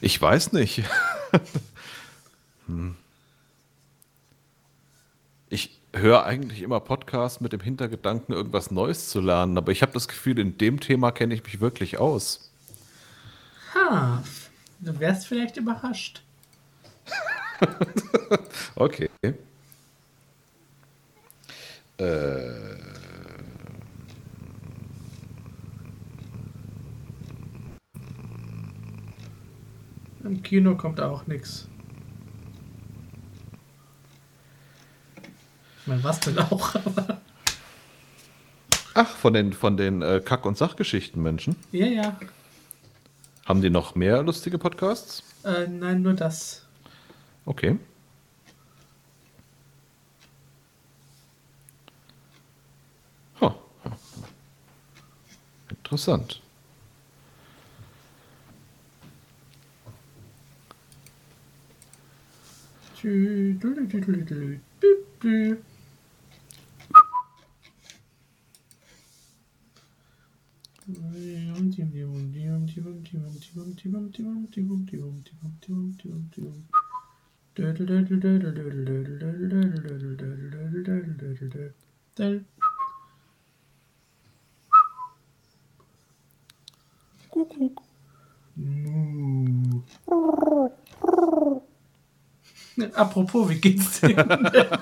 [0.00, 0.82] Ich weiß nicht.
[2.66, 2.96] Hm.
[5.50, 9.92] Ich höre eigentlich immer Podcasts mit dem Hintergedanken, irgendwas Neues zu lernen, aber ich habe
[9.92, 12.50] das Gefühl, in dem Thema kenne ich mich wirklich aus.
[13.74, 14.22] Ha,
[14.80, 16.22] du wärst vielleicht überrascht.
[18.76, 19.10] Okay.
[21.98, 22.73] Äh,
[30.24, 31.68] Im Kino kommt auch nichts.
[35.80, 36.74] Ich meine, was denn auch?
[36.86, 37.20] aber-
[38.94, 41.56] ach, von den, von den äh, Kack- und Sachgeschichten, Menschen.
[41.72, 42.16] ja, ja.
[43.44, 45.22] Haben die noch mehr lustige Podcasts?
[45.44, 46.64] Äh, nein, nur das.
[47.44, 47.78] Okay.
[53.38, 53.52] Huh.
[55.68, 56.40] Interessant.
[82.14, 82.44] 딸
[87.28, 87.74] 꾸꾸
[88.54, 89.82] 무
[92.94, 94.16] Apropos, wie geht's dir?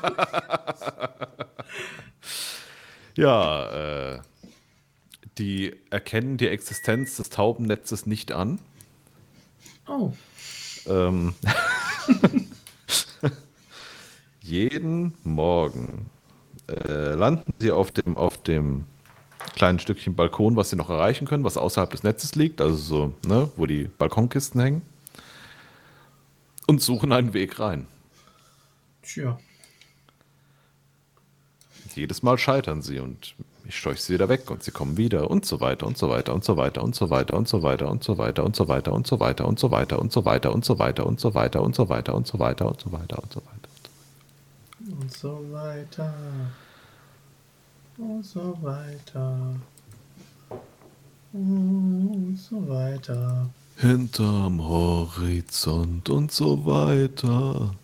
[3.14, 4.20] Ja, äh,
[5.38, 8.58] die erkennen die Existenz des Taubennetzes nicht an.
[9.86, 10.12] Oh,
[10.86, 11.34] Ähm,
[14.40, 16.06] jeden Morgen
[16.68, 18.84] äh, landen sie auf dem, auf dem
[19.54, 23.14] kleinen Stückchen Balkon, was sie noch erreichen können, was außerhalb des Netzes liegt, also so,
[23.26, 24.82] ne, wo die Balkonkisten hängen,
[26.66, 27.86] und suchen einen Weg rein.
[29.02, 29.38] tja.
[31.94, 33.34] Jedes Mal scheitern sie und
[33.68, 36.32] ich scheuche sie wieder weg und sie kommen wieder und so weiter und so weiter
[36.32, 38.92] und so weiter und so weiter und so weiter und so weiter und so weiter
[38.92, 41.62] und so weiter und so weiter und so weiter und so weiter und so weiter
[41.64, 43.68] und so weiter und so weiter und so weiter und so weiter.
[45.00, 46.14] Und so weiter.
[47.98, 49.56] Und so weiter.
[51.32, 53.50] Und so weiter.
[53.76, 57.74] Hinterm Horizont und so weiter.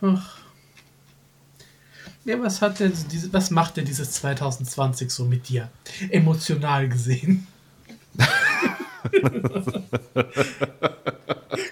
[0.00, 0.38] Ach.
[2.24, 5.68] Ja, was hat denn diese, was macht denn dieses 2020 so mit dir?
[6.10, 7.46] Emotional gesehen.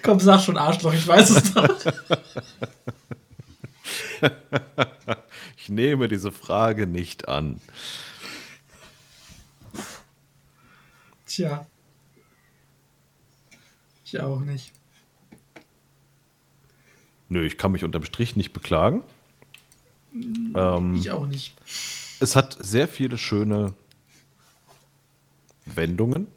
[0.03, 1.69] Komm, sag schon Arschloch, ich weiß es doch.
[5.57, 7.61] Ich nehme diese Frage nicht an.
[11.31, 11.65] Tja.
[14.03, 14.73] Ich auch nicht.
[17.29, 19.01] Nö, ich kann mich unterm Strich nicht beklagen.
[20.13, 21.55] Ähm, Ich auch nicht.
[22.19, 23.73] es hat sehr viele schöne
[25.65, 26.27] Wendungen.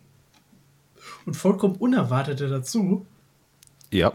[1.26, 3.05] Und vollkommen unerwartete dazu.
[3.90, 4.12] Ja.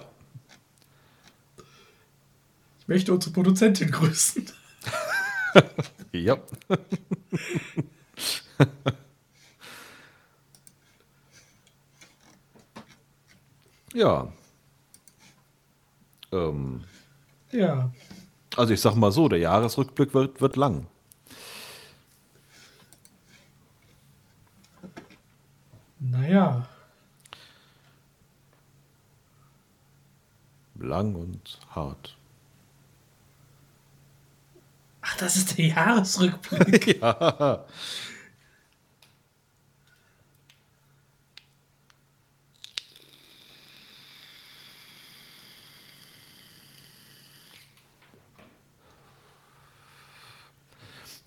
[2.80, 4.50] Ich möchte unsere Produzentin grüßen.
[6.14, 6.38] Ja.
[13.94, 14.28] Ja.
[16.32, 16.84] Ähm,
[17.52, 17.92] Ja.
[18.56, 20.88] also ich sag mal so, der Jahresrückblick wird, wird lang.
[26.00, 26.68] Naja.
[30.76, 32.16] Lang und hart.
[35.02, 37.00] Ach, das ist der Jahresrückblick.
[37.02, 37.66] ja.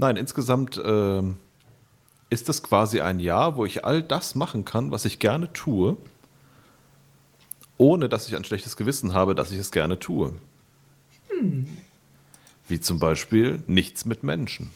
[0.02, 1.36] Nein, insgesamt ähm,
[2.28, 5.96] ist es quasi ein Jahr, wo ich all das machen kann, was ich gerne tue,
[7.78, 10.34] ohne dass ich ein schlechtes Gewissen habe, dass ich es gerne tue.
[12.66, 14.72] Wie zum Beispiel nichts mit Menschen.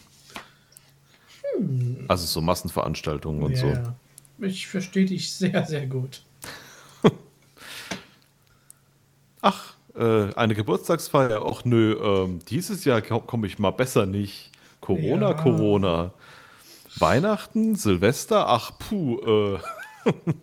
[2.07, 3.67] Also so Massenveranstaltungen und so.
[3.67, 3.95] Ja.
[4.39, 6.21] Ich verstehe dich sehr, sehr gut.
[9.41, 11.45] Ach, äh, eine Geburtstagsfeier?
[11.45, 14.51] Ach nö, ähm, dieses Jahr komme ich mal besser nicht.
[14.81, 15.33] Corona, Ja.
[15.33, 16.13] Corona.
[16.99, 19.59] Weihnachten, Silvester, ach puh, äh,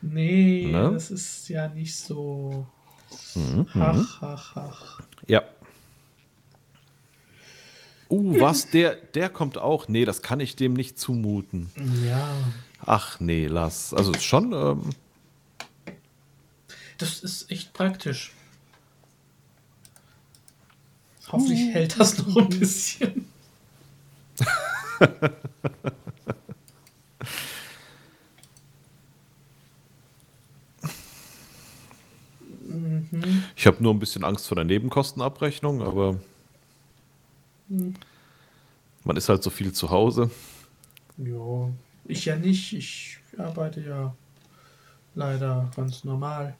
[0.00, 0.90] Nee, Ne?
[0.92, 2.66] das ist ja nicht so.
[3.34, 5.00] Mhm, Ach, ach, ach.
[5.26, 5.42] ja.
[8.10, 9.88] Uh, was, der, der kommt auch?
[9.88, 11.70] Nee, das kann ich dem nicht zumuten.
[12.06, 12.28] Ja,
[12.86, 13.92] Ach nee, lass.
[13.92, 14.90] Also ist schon, ähm,
[16.96, 18.32] das ist echt praktisch.
[21.30, 23.26] Hoffentlich hält das noch ein bisschen.
[33.56, 36.18] ich habe nur ein bisschen Angst vor der Nebenkostenabrechnung, aber
[39.04, 40.30] man ist halt so viel zu Hause.
[41.18, 41.70] Ja,
[42.06, 42.72] ich ja nicht.
[42.72, 44.14] Ich arbeite ja
[45.14, 46.56] leider ganz normal.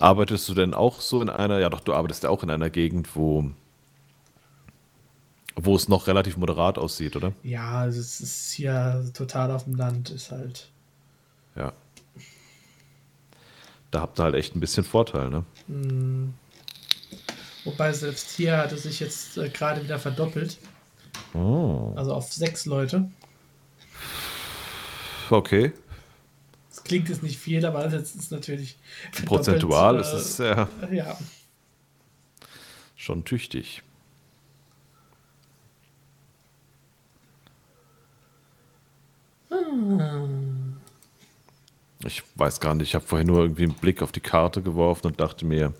[0.00, 2.70] Arbeitest du denn auch so in einer, ja doch, du arbeitest ja auch in einer
[2.70, 3.50] Gegend, wo,
[5.56, 7.32] wo es noch relativ moderat aussieht, oder?
[7.42, 10.70] Ja, also es ist hier total auf dem Land, ist halt.
[11.54, 11.72] Ja.
[13.90, 15.44] Da habt ihr halt echt ein bisschen Vorteil, ne?
[15.68, 16.28] Mh,
[17.64, 20.58] wobei selbst hier hat es sich jetzt äh, gerade wieder verdoppelt.
[21.34, 21.92] Oh.
[21.96, 23.10] Also auf sechs Leute.
[25.28, 25.72] Okay.
[26.90, 28.76] Klingt jetzt nicht viel, aber das ist natürlich.
[29.24, 31.16] Prozentual äh, ist es ja Ja.
[32.96, 33.84] schon tüchtig.
[42.04, 45.06] Ich weiß gar nicht, ich habe vorhin nur irgendwie einen Blick auf die Karte geworfen
[45.06, 45.74] und dachte mir,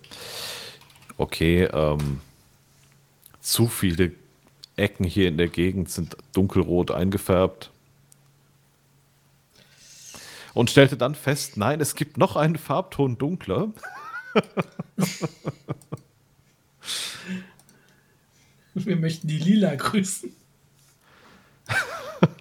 [1.17, 2.21] okay, ähm,
[3.41, 4.13] zu viele
[4.77, 7.71] Ecken hier in der Gegend sind dunkelrot eingefärbt.
[10.55, 13.69] Und stellte dann fest, nein, es gibt noch einen Farbton dunkler.
[18.75, 20.33] Wir möchten die Lila grüßen.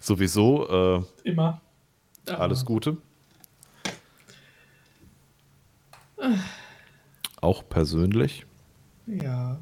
[0.00, 1.60] Sowieso äh, Immer.
[2.26, 2.96] Aber alles Gute.
[7.40, 8.44] Auch persönlich,
[9.06, 9.58] Ja.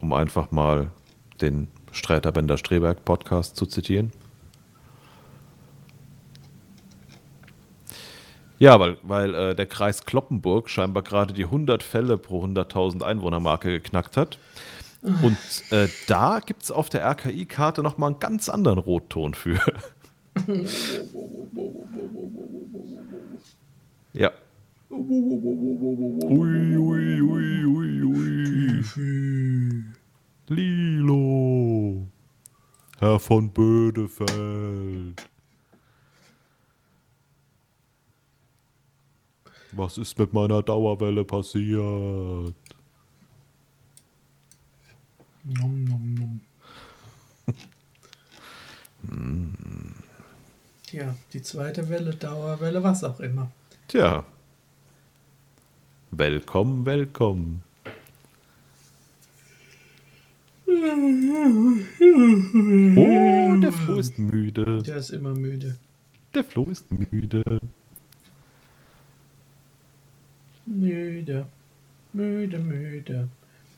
[0.00, 0.90] um einfach mal
[1.40, 4.12] den Streiterbender Streberg Podcast zu zitieren.
[8.58, 13.70] Ja, weil, weil äh, der Kreis Kloppenburg scheinbar gerade die 100 Fälle pro 100.000 Einwohnermarke
[13.70, 14.38] geknackt hat.
[15.00, 15.38] Und
[15.70, 19.60] äh, da gibt es auf der RKI-Karte nochmal einen ganz anderen Rotton für.
[24.12, 24.32] ja.
[24.90, 29.84] Ui, ui, ui, ui, ui.
[30.50, 32.06] Lilo.
[32.98, 35.28] Herr von Bödefeld.
[39.72, 42.54] Was ist mit meiner Dauerwelle passiert?
[45.44, 46.40] Nom, nom, nom.
[50.90, 53.50] Ja, die zweite Welle, Dauerwelle, was auch immer.
[53.86, 54.24] Tja.
[56.10, 57.62] Willkommen, willkommen.
[60.70, 60.74] Oh,
[63.56, 64.82] der Flo ist müde.
[64.82, 65.76] Der ist immer müde.
[66.34, 67.42] Der Flo ist müde.
[70.66, 71.46] Müde.
[72.12, 73.28] Müde, müde.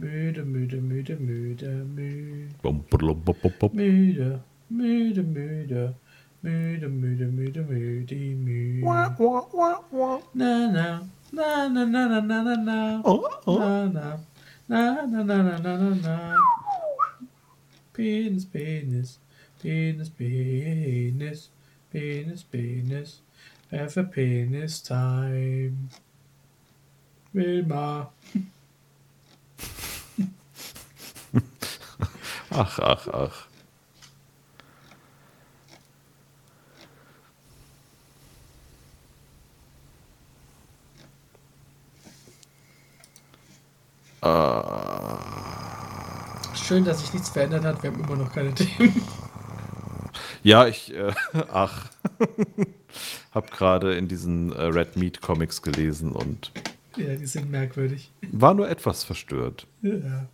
[0.01, 2.49] Müde, müde, müde, müde, müde.
[3.71, 5.95] Müde, müde, müde.
[6.43, 8.83] Müde, müde, müde, müde, müde.
[8.83, 10.21] Wah, wah, wah, wah.
[10.35, 11.03] Na, na.
[11.33, 13.01] Na, na, na, na, na, na.
[13.05, 13.59] Oh, oh.
[13.87, 14.19] Na.
[14.69, 16.37] Na, na, na, na, na, na, na.
[17.93, 19.19] Penis, Penis,
[19.61, 21.49] Penis, Penis,
[21.91, 23.21] Penis, Penis,
[23.71, 25.91] have a penis time.
[27.33, 28.09] Wilma.
[32.53, 33.51] Ach, ach, ach.
[46.71, 47.83] Schön, dass sich nichts verändert hat.
[47.83, 49.03] Wir haben immer noch keine Themen.
[50.45, 51.13] Ja, ich, äh,
[51.53, 51.91] ach,
[53.33, 56.53] hab gerade in diesen äh, Red Meat Comics gelesen und
[56.97, 58.13] Ja, die sind merkwürdig.
[58.31, 59.67] war nur etwas verstört.
[59.83, 60.29] Ja.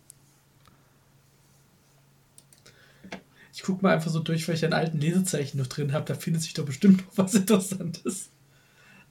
[3.51, 6.05] Ich guck mal einfach so durch, weil ich einen alten Lesezeichen noch drin habe.
[6.05, 8.29] Da findet sich doch bestimmt noch was Interessantes.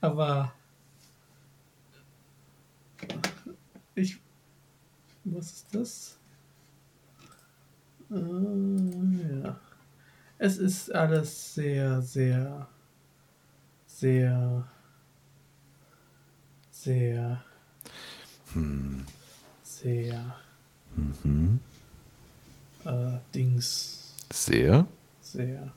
[0.00, 0.52] Aber
[3.96, 4.18] ich.
[5.24, 6.15] Was ist das?
[8.10, 9.60] Äh, ja.
[10.38, 12.68] Es ist alles sehr, sehr,
[13.86, 14.68] sehr,
[16.70, 17.44] sehr,
[19.62, 20.36] sehr
[22.84, 24.86] äh, Dings Sehr?
[25.20, 25.72] sehr.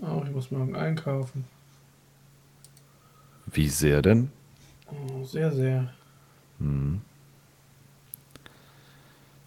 [0.00, 1.44] Oh, ich muss morgen einkaufen.
[3.46, 4.30] Wie sehr denn?
[4.90, 5.92] Oh, sehr, sehr.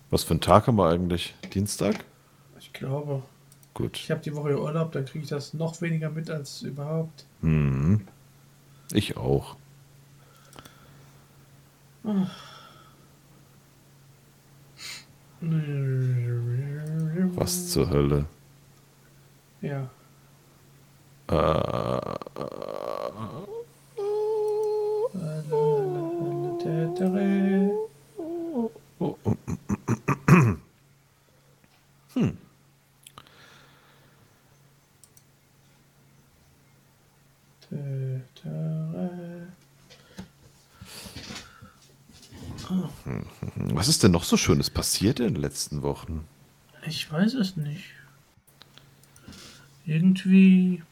[0.10, 1.36] Was für ein Tag haben wir eigentlich?
[1.54, 2.06] Dienstag?
[2.60, 3.24] Ich glaube,
[3.74, 3.98] Gut.
[3.98, 7.26] ich habe die Woche Urlaub, dann kriege ich das noch weniger mit als überhaupt.
[7.42, 8.08] Mhm.
[8.94, 9.56] Ich auch.
[17.36, 18.26] Was zur Hölle?
[19.62, 19.90] Ja.
[21.28, 22.18] Äh,
[27.00, 27.47] was
[43.98, 46.28] ist denn noch so Schönes passiert in den letzten Wochen?
[46.86, 47.86] Ich weiß es nicht.
[49.88, 50.84] Irgendwie.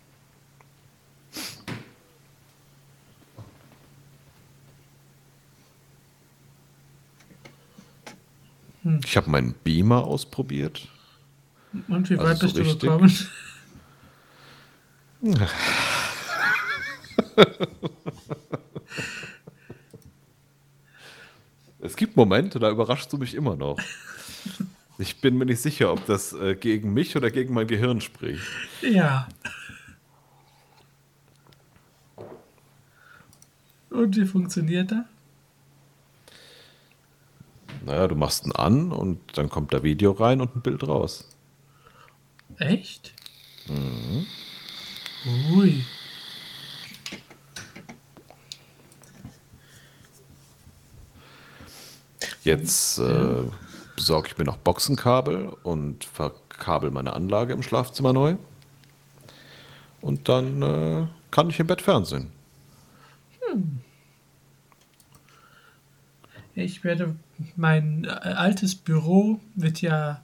[9.03, 10.87] Ich habe meinen Beamer ausprobiert.
[11.87, 12.79] Und wie Also weit so bist du richtig?
[12.81, 13.27] gekommen?
[21.95, 23.77] Es gibt Momente, da überraschst du mich immer noch.
[24.97, 28.45] Ich bin mir nicht sicher, ob das äh, gegen mich oder gegen mein Gehirn spricht.
[28.81, 29.27] Ja.
[33.89, 35.03] Und wie funktioniert das?
[37.85, 41.27] Naja, du machst ihn an und dann kommt da Video rein und ein Bild raus.
[42.57, 43.13] Echt?
[45.57, 45.83] Ui.
[52.45, 53.43] Jetzt äh,
[53.95, 58.35] besorge ich mir noch Boxenkabel und verkabel meine Anlage im Schlafzimmer neu.
[59.99, 62.31] Und dann äh, kann ich im Bett fernsehen.
[66.53, 67.15] Ich werde
[67.55, 70.21] mein äh, altes Büro wird ja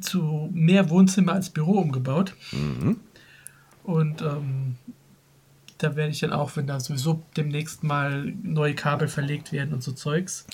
[0.00, 2.34] zu mehr Wohnzimmer als Büro umgebaut.
[3.84, 4.76] Und ähm,
[5.82, 9.82] da werde ich dann auch, wenn da sowieso demnächst mal neue Kabel verlegt werden und
[9.82, 10.46] so Zeugs,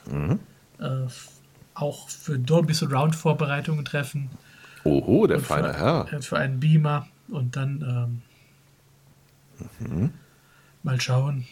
[0.81, 1.29] äh, f-
[1.74, 4.31] auch für Dolby Surround Vorbereitungen treffen.
[4.85, 6.12] Oho, der feine für, Herr.
[6.12, 8.22] äh, Für einen Beamer und dann
[9.81, 10.12] ähm,
[10.83, 11.47] mal schauen.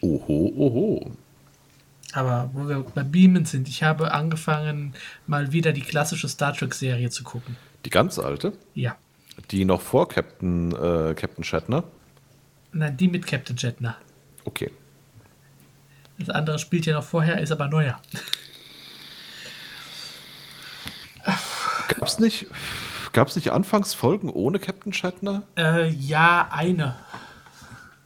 [0.00, 1.12] Oho, oho.
[2.12, 4.94] Aber wo wir bei Beamen sind, ich habe angefangen,
[5.26, 7.56] mal wieder die klassische Star Trek-Serie zu gucken.
[7.84, 8.96] Die ganz alte, Ja.
[9.50, 11.84] Die noch vor Captain, äh, Captain Shatner.
[12.72, 13.96] Nein, die mit Captain Jetner.
[14.44, 14.70] Okay.
[16.18, 18.00] Das andere spielt ja noch vorher, ist aber neuer.
[21.88, 22.46] Gab's nicht,
[23.12, 25.42] gab's nicht Anfangsfolgen ohne Captain Shatner?
[25.56, 26.96] Äh, ja, eine.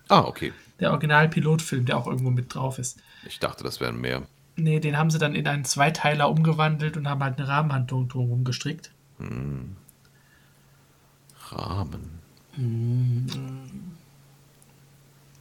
[0.08, 0.52] Ah, okay.
[0.80, 2.98] Der Original-Pilotfilm, der auch irgendwo mit drauf ist.
[3.26, 4.22] Ich dachte, das wären mehr.
[4.56, 8.44] Nee, den haben sie dann in einen Zweiteiler umgewandelt und haben halt eine Rahmenhandlung drumherum
[8.44, 8.90] gestrickt.
[11.52, 12.18] Rahmen.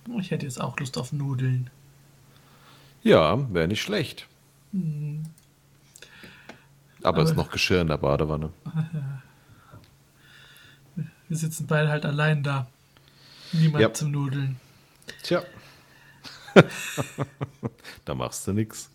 [0.09, 1.69] Oh, Ich hätte jetzt auch Lust auf Nudeln.
[3.03, 4.27] Ja, wäre nicht schlecht.
[7.03, 8.51] Aber ist Aber- noch Geschirr in der Badewanne.
[11.27, 12.67] Wir sitzen beide halt allein da.
[13.51, 13.91] Niemand Ja.
[13.93, 14.59] zum Nudeln.
[15.23, 15.41] Tja.
[18.05, 18.89] da machst du nichts.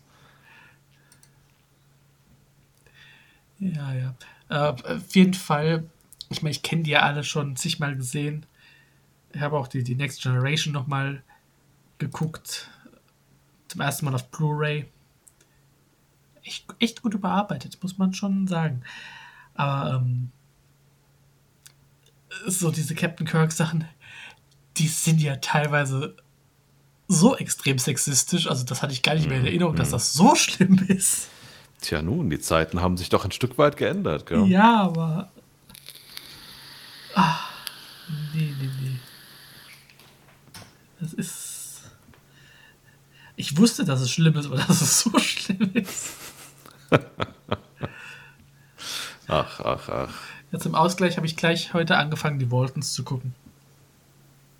[3.59, 4.15] Ja, ja.
[4.49, 4.55] Äh,
[4.95, 5.83] auf jeden Fall,
[6.31, 8.45] ich meine, ich kenne die ja alle schon zigmal gesehen.
[9.33, 11.23] Ich habe auch die, die Next Generation nochmal
[11.97, 12.69] geguckt.
[13.67, 14.85] Zum ersten Mal auf Blu-ray.
[16.43, 18.81] Echt, echt gut überarbeitet, muss man schon sagen.
[19.53, 20.31] Aber ähm,
[22.47, 23.85] so diese Captain Kirk-Sachen,
[24.77, 26.15] die sind ja teilweise
[27.07, 28.47] so extrem sexistisch.
[28.47, 31.29] Also das hatte ich gar nicht mehr in Erinnerung, dass das so schlimm ist.
[31.81, 34.45] Tja, nun, die Zeiten haben sich doch ein Stück weit geändert, gell?
[34.45, 35.31] Ja, aber.
[37.23, 37.51] Ach,
[38.33, 38.99] nee, nee, nee.
[40.99, 41.83] Das ist.
[43.35, 46.13] Ich wusste, dass es schlimm ist, aber dass es so schlimm ist.
[49.27, 50.13] ach, ach, ach.
[50.51, 53.35] Ja, zum Ausgleich habe ich gleich heute angefangen, die Waltons zu gucken.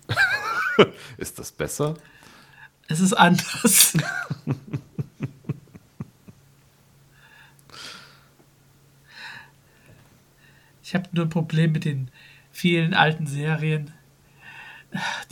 [1.18, 1.94] ist das besser?
[2.88, 3.94] Es ist anders.
[10.82, 12.10] ich habe nur ein Problem mit den
[12.62, 13.92] vielen alten Serien.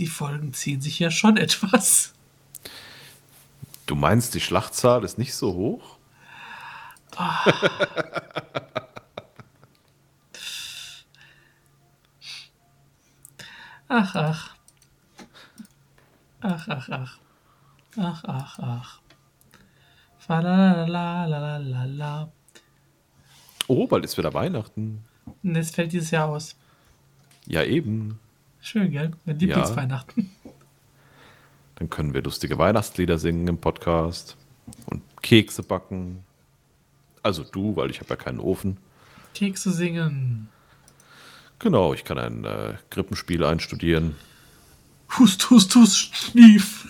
[0.01, 2.13] Die Folgen ziehen sich ja schon etwas.
[3.87, 5.99] Du meinst, die Schlachtzahl ist nicht so hoch?
[7.17, 7.21] Oh.
[13.89, 14.57] ach, ach.
[16.41, 17.21] Ach, ach, ach.
[17.97, 19.01] Ach, ach, ach.
[20.19, 22.33] Falalalalala.
[23.69, 25.05] Oh, bald ist wieder Weihnachten.
[25.45, 26.57] Und es fällt dieses Jahr aus.
[27.47, 28.19] Ja, eben.
[28.61, 29.13] Schön, gell?
[29.25, 30.31] Mein Lieblingsweihnachten.
[30.45, 30.51] Ja.
[31.77, 34.37] Dann können wir lustige Weihnachtslieder singen im Podcast
[34.87, 36.23] und Kekse backen.
[37.23, 38.77] Also du, weil ich habe ja keinen Ofen.
[39.35, 40.49] Kekse singen.
[41.59, 44.17] Genau, ich kann ein äh, Krippenspiel einstudieren.
[45.19, 46.87] Hust, hust, hust, schnief.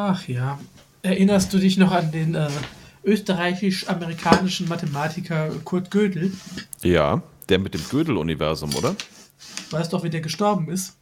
[0.00, 0.60] Ach ja.
[1.02, 2.48] Erinnerst du dich noch an den äh,
[3.02, 6.32] österreichisch-amerikanischen Mathematiker Kurt Gödel?
[6.82, 8.94] Ja, der mit dem Gödel-Universum, oder?
[9.70, 10.96] Weißt doch, wie der gestorben ist?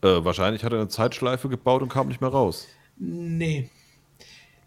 [0.00, 2.66] Äh, wahrscheinlich hat er eine Zeitschleife gebaut und kam nicht mehr raus.
[2.96, 3.68] Nee.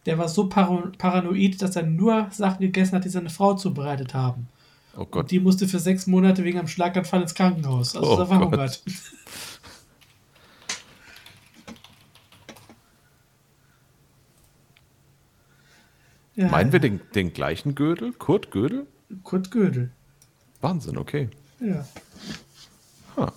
[0.06, 4.14] Der war so par paranoid, dass er nur Sachen gegessen hat, die seine Frau zubereitet
[4.14, 4.50] haben.
[4.96, 5.24] Oh Gott.
[5.24, 7.96] Und die musste für sechs Monate wegen einem Schlaganfall ins Krankenhaus.
[7.96, 8.84] Also Oh da verhungert.
[16.36, 18.14] Ja, Meinen wir den, den gleichen Gödel?
[18.14, 18.88] Kurt Gödel?
[19.24, 19.92] Kurt Gödel.
[20.62, 21.30] Wahnsinn, okay.
[21.60, 21.86] Ja.
[23.16, 23.30] Huh.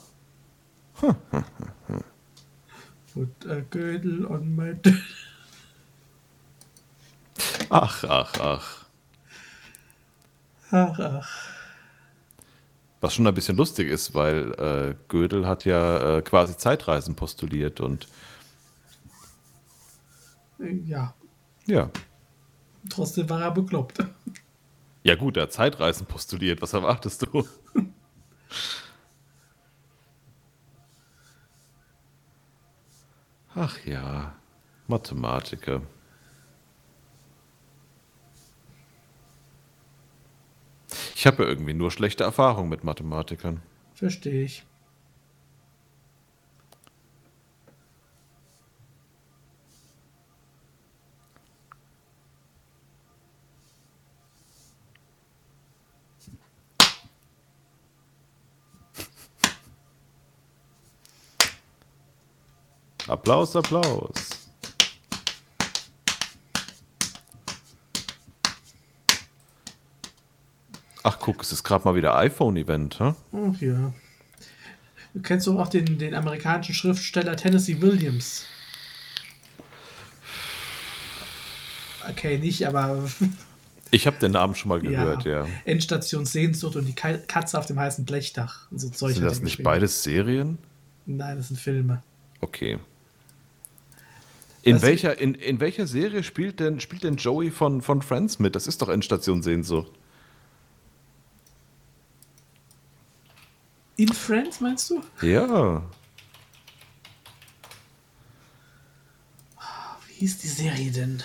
[3.12, 4.74] Put a Gödel on my
[7.68, 8.86] Ach, ach, ach.
[10.70, 11.28] Ach, ach.
[13.01, 17.80] Was schon ein bisschen lustig ist, weil äh, Gödel hat ja äh, quasi Zeitreisen postuliert
[17.80, 18.09] und
[20.59, 21.14] Ja,
[21.66, 21.90] ja.
[22.89, 24.05] Trotzdem war er bekloppt.
[25.03, 26.61] Ja gut, er hat Zeitreisen postuliert.
[26.62, 27.47] Was erwartest du?
[33.55, 34.34] Ach ja,
[34.87, 35.80] Mathematiker.
[41.14, 43.62] Ich habe ja irgendwie nur schlechte Erfahrungen mit Mathematikern.
[43.95, 44.64] Verstehe ich.
[63.09, 64.48] Applaus, Applaus.
[71.02, 73.14] Ach, guck, es ist gerade mal wieder iPhone-Event, hä?
[73.32, 73.92] Ach ja.
[75.14, 78.44] Du kennst doch auch den, den amerikanischen Schriftsteller Tennessee Williams.
[82.11, 83.09] Okay, nicht, aber
[83.92, 85.46] Ich habe den Namen schon mal gehört, ja.
[85.64, 88.70] Endstation Sehnsucht und die Ka- Katze auf dem heißen Blechdach.
[88.70, 90.59] Und so Zeug Sind das nicht beides Serien?
[91.07, 92.02] Nein, das sind Filme.
[92.40, 92.78] Okay.
[94.66, 98.40] In Das- welcher, in, in welcher Serie spielt denn, spielt denn Joey von, von Friends
[98.40, 98.56] mit?
[98.56, 99.92] Das ist doch Endstation Sehnsucht.
[103.96, 105.00] In Friends, meinst du?
[105.22, 105.82] Ja.
[110.08, 111.22] Wie hieß die Serie denn?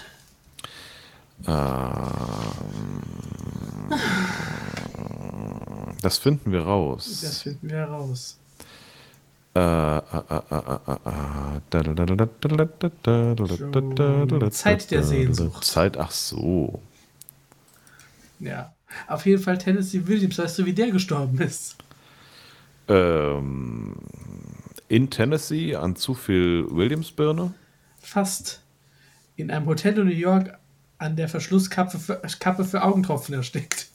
[6.03, 7.21] Das finden wir raus.
[7.23, 8.37] Das finden wir heraus.
[14.51, 15.65] Zeit der Sehnsucht.
[15.65, 16.81] Zeit, ach so.
[18.39, 18.73] Ja.
[19.07, 21.75] Auf jeden Fall Tennessee Williams, weißt du, wie der gestorben ist?
[22.87, 23.95] Ähm,
[24.87, 27.53] in Tennessee an zu viel Williams-Birne?
[27.99, 28.61] Fast.
[29.35, 30.57] In einem Hotel in New York
[30.97, 33.87] an der Verschlusskappe für, Kappe für Augentropfen erstickt.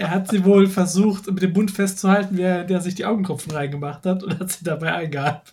[0.00, 4.06] Er hat sie wohl versucht, mit dem Mund festzuhalten, während er sich die Augentropfen reingemacht
[4.06, 5.52] hat und hat sie dabei eingeatmet.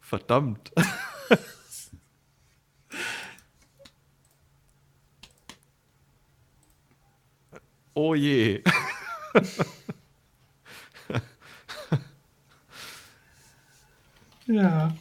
[0.00, 0.72] Verdammt.
[7.94, 8.64] oh je.
[14.46, 14.92] ja.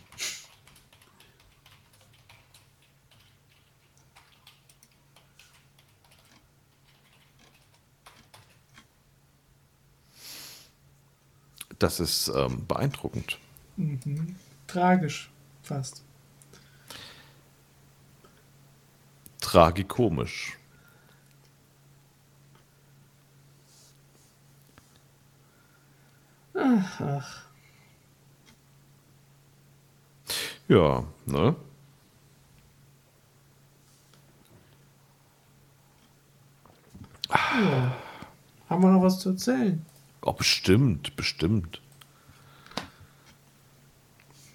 [11.82, 13.40] Das ist ähm, beeindruckend.
[13.76, 14.36] Mhm.
[14.68, 15.32] Tragisch,
[15.64, 16.04] fast.
[19.40, 20.60] Tragikomisch.
[26.54, 27.46] Ach, ach.
[30.68, 31.56] Ja, ne?
[37.28, 37.96] Ja.
[38.70, 39.84] Haben wir noch was zu erzählen?
[40.24, 41.82] Oh, bestimmt, bestimmt.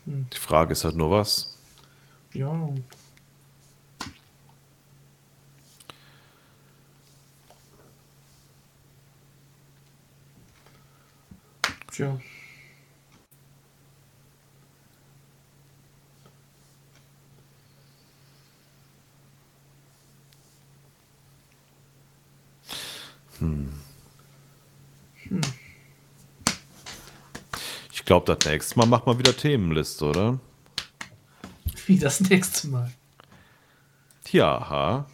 [0.06, 1.58] Die Frage ist halt nur was.
[2.32, 2.70] Ja.
[11.90, 12.20] Tja.
[28.06, 30.38] Glaube, das nächste Mal machen wir wieder Themenliste, oder?
[31.86, 32.92] Wie das nächste Mal.
[34.30, 35.06] Ja, ha.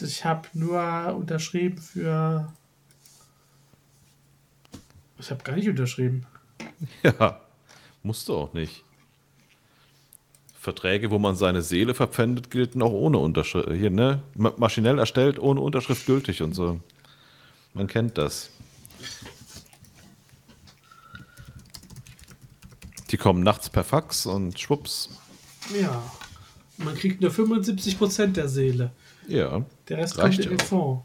[0.00, 2.52] Ich habe nur unterschrieben für.
[5.18, 6.26] Ich habe gar nicht unterschrieben.
[7.02, 7.40] Ja,
[8.02, 8.84] musst du auch nicht.
[10.60, 13.70] Verträge, wo man seine Seele verpfändet, gelten auch ohne Unterschrift.
[13.72, 14.22] Hier, ne?
[14.34, 16.80] Ma- Maschinell erstellt, ohne Unterschrift gültig und so.
[17.72, 18.50] Man kennt das.
[23.10, 25.10] Die kommen nachts per Fax und schwupps.
[25.80, 26.02] Ja.
[26.78, 28.90] Man kriegt nur 75% der Seele.
[29.28, 29.64] Ja.
[29.88, 30.68] Der Rest Reicht kommt in den auch.
[30.68, 31.04] Fonds.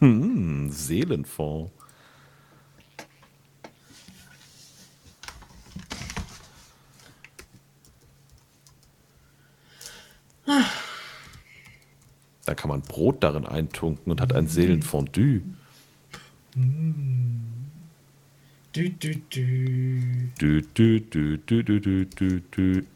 [0.00, 1.72] Hm, Seelenfonds.
[12.46, 15.42] Da kann man Brot darin eintunken und hat ein Seelenfondue.
[18.72, 22.86] ドゥドゥドゥドゥドゥドゥドゥドゥドゥ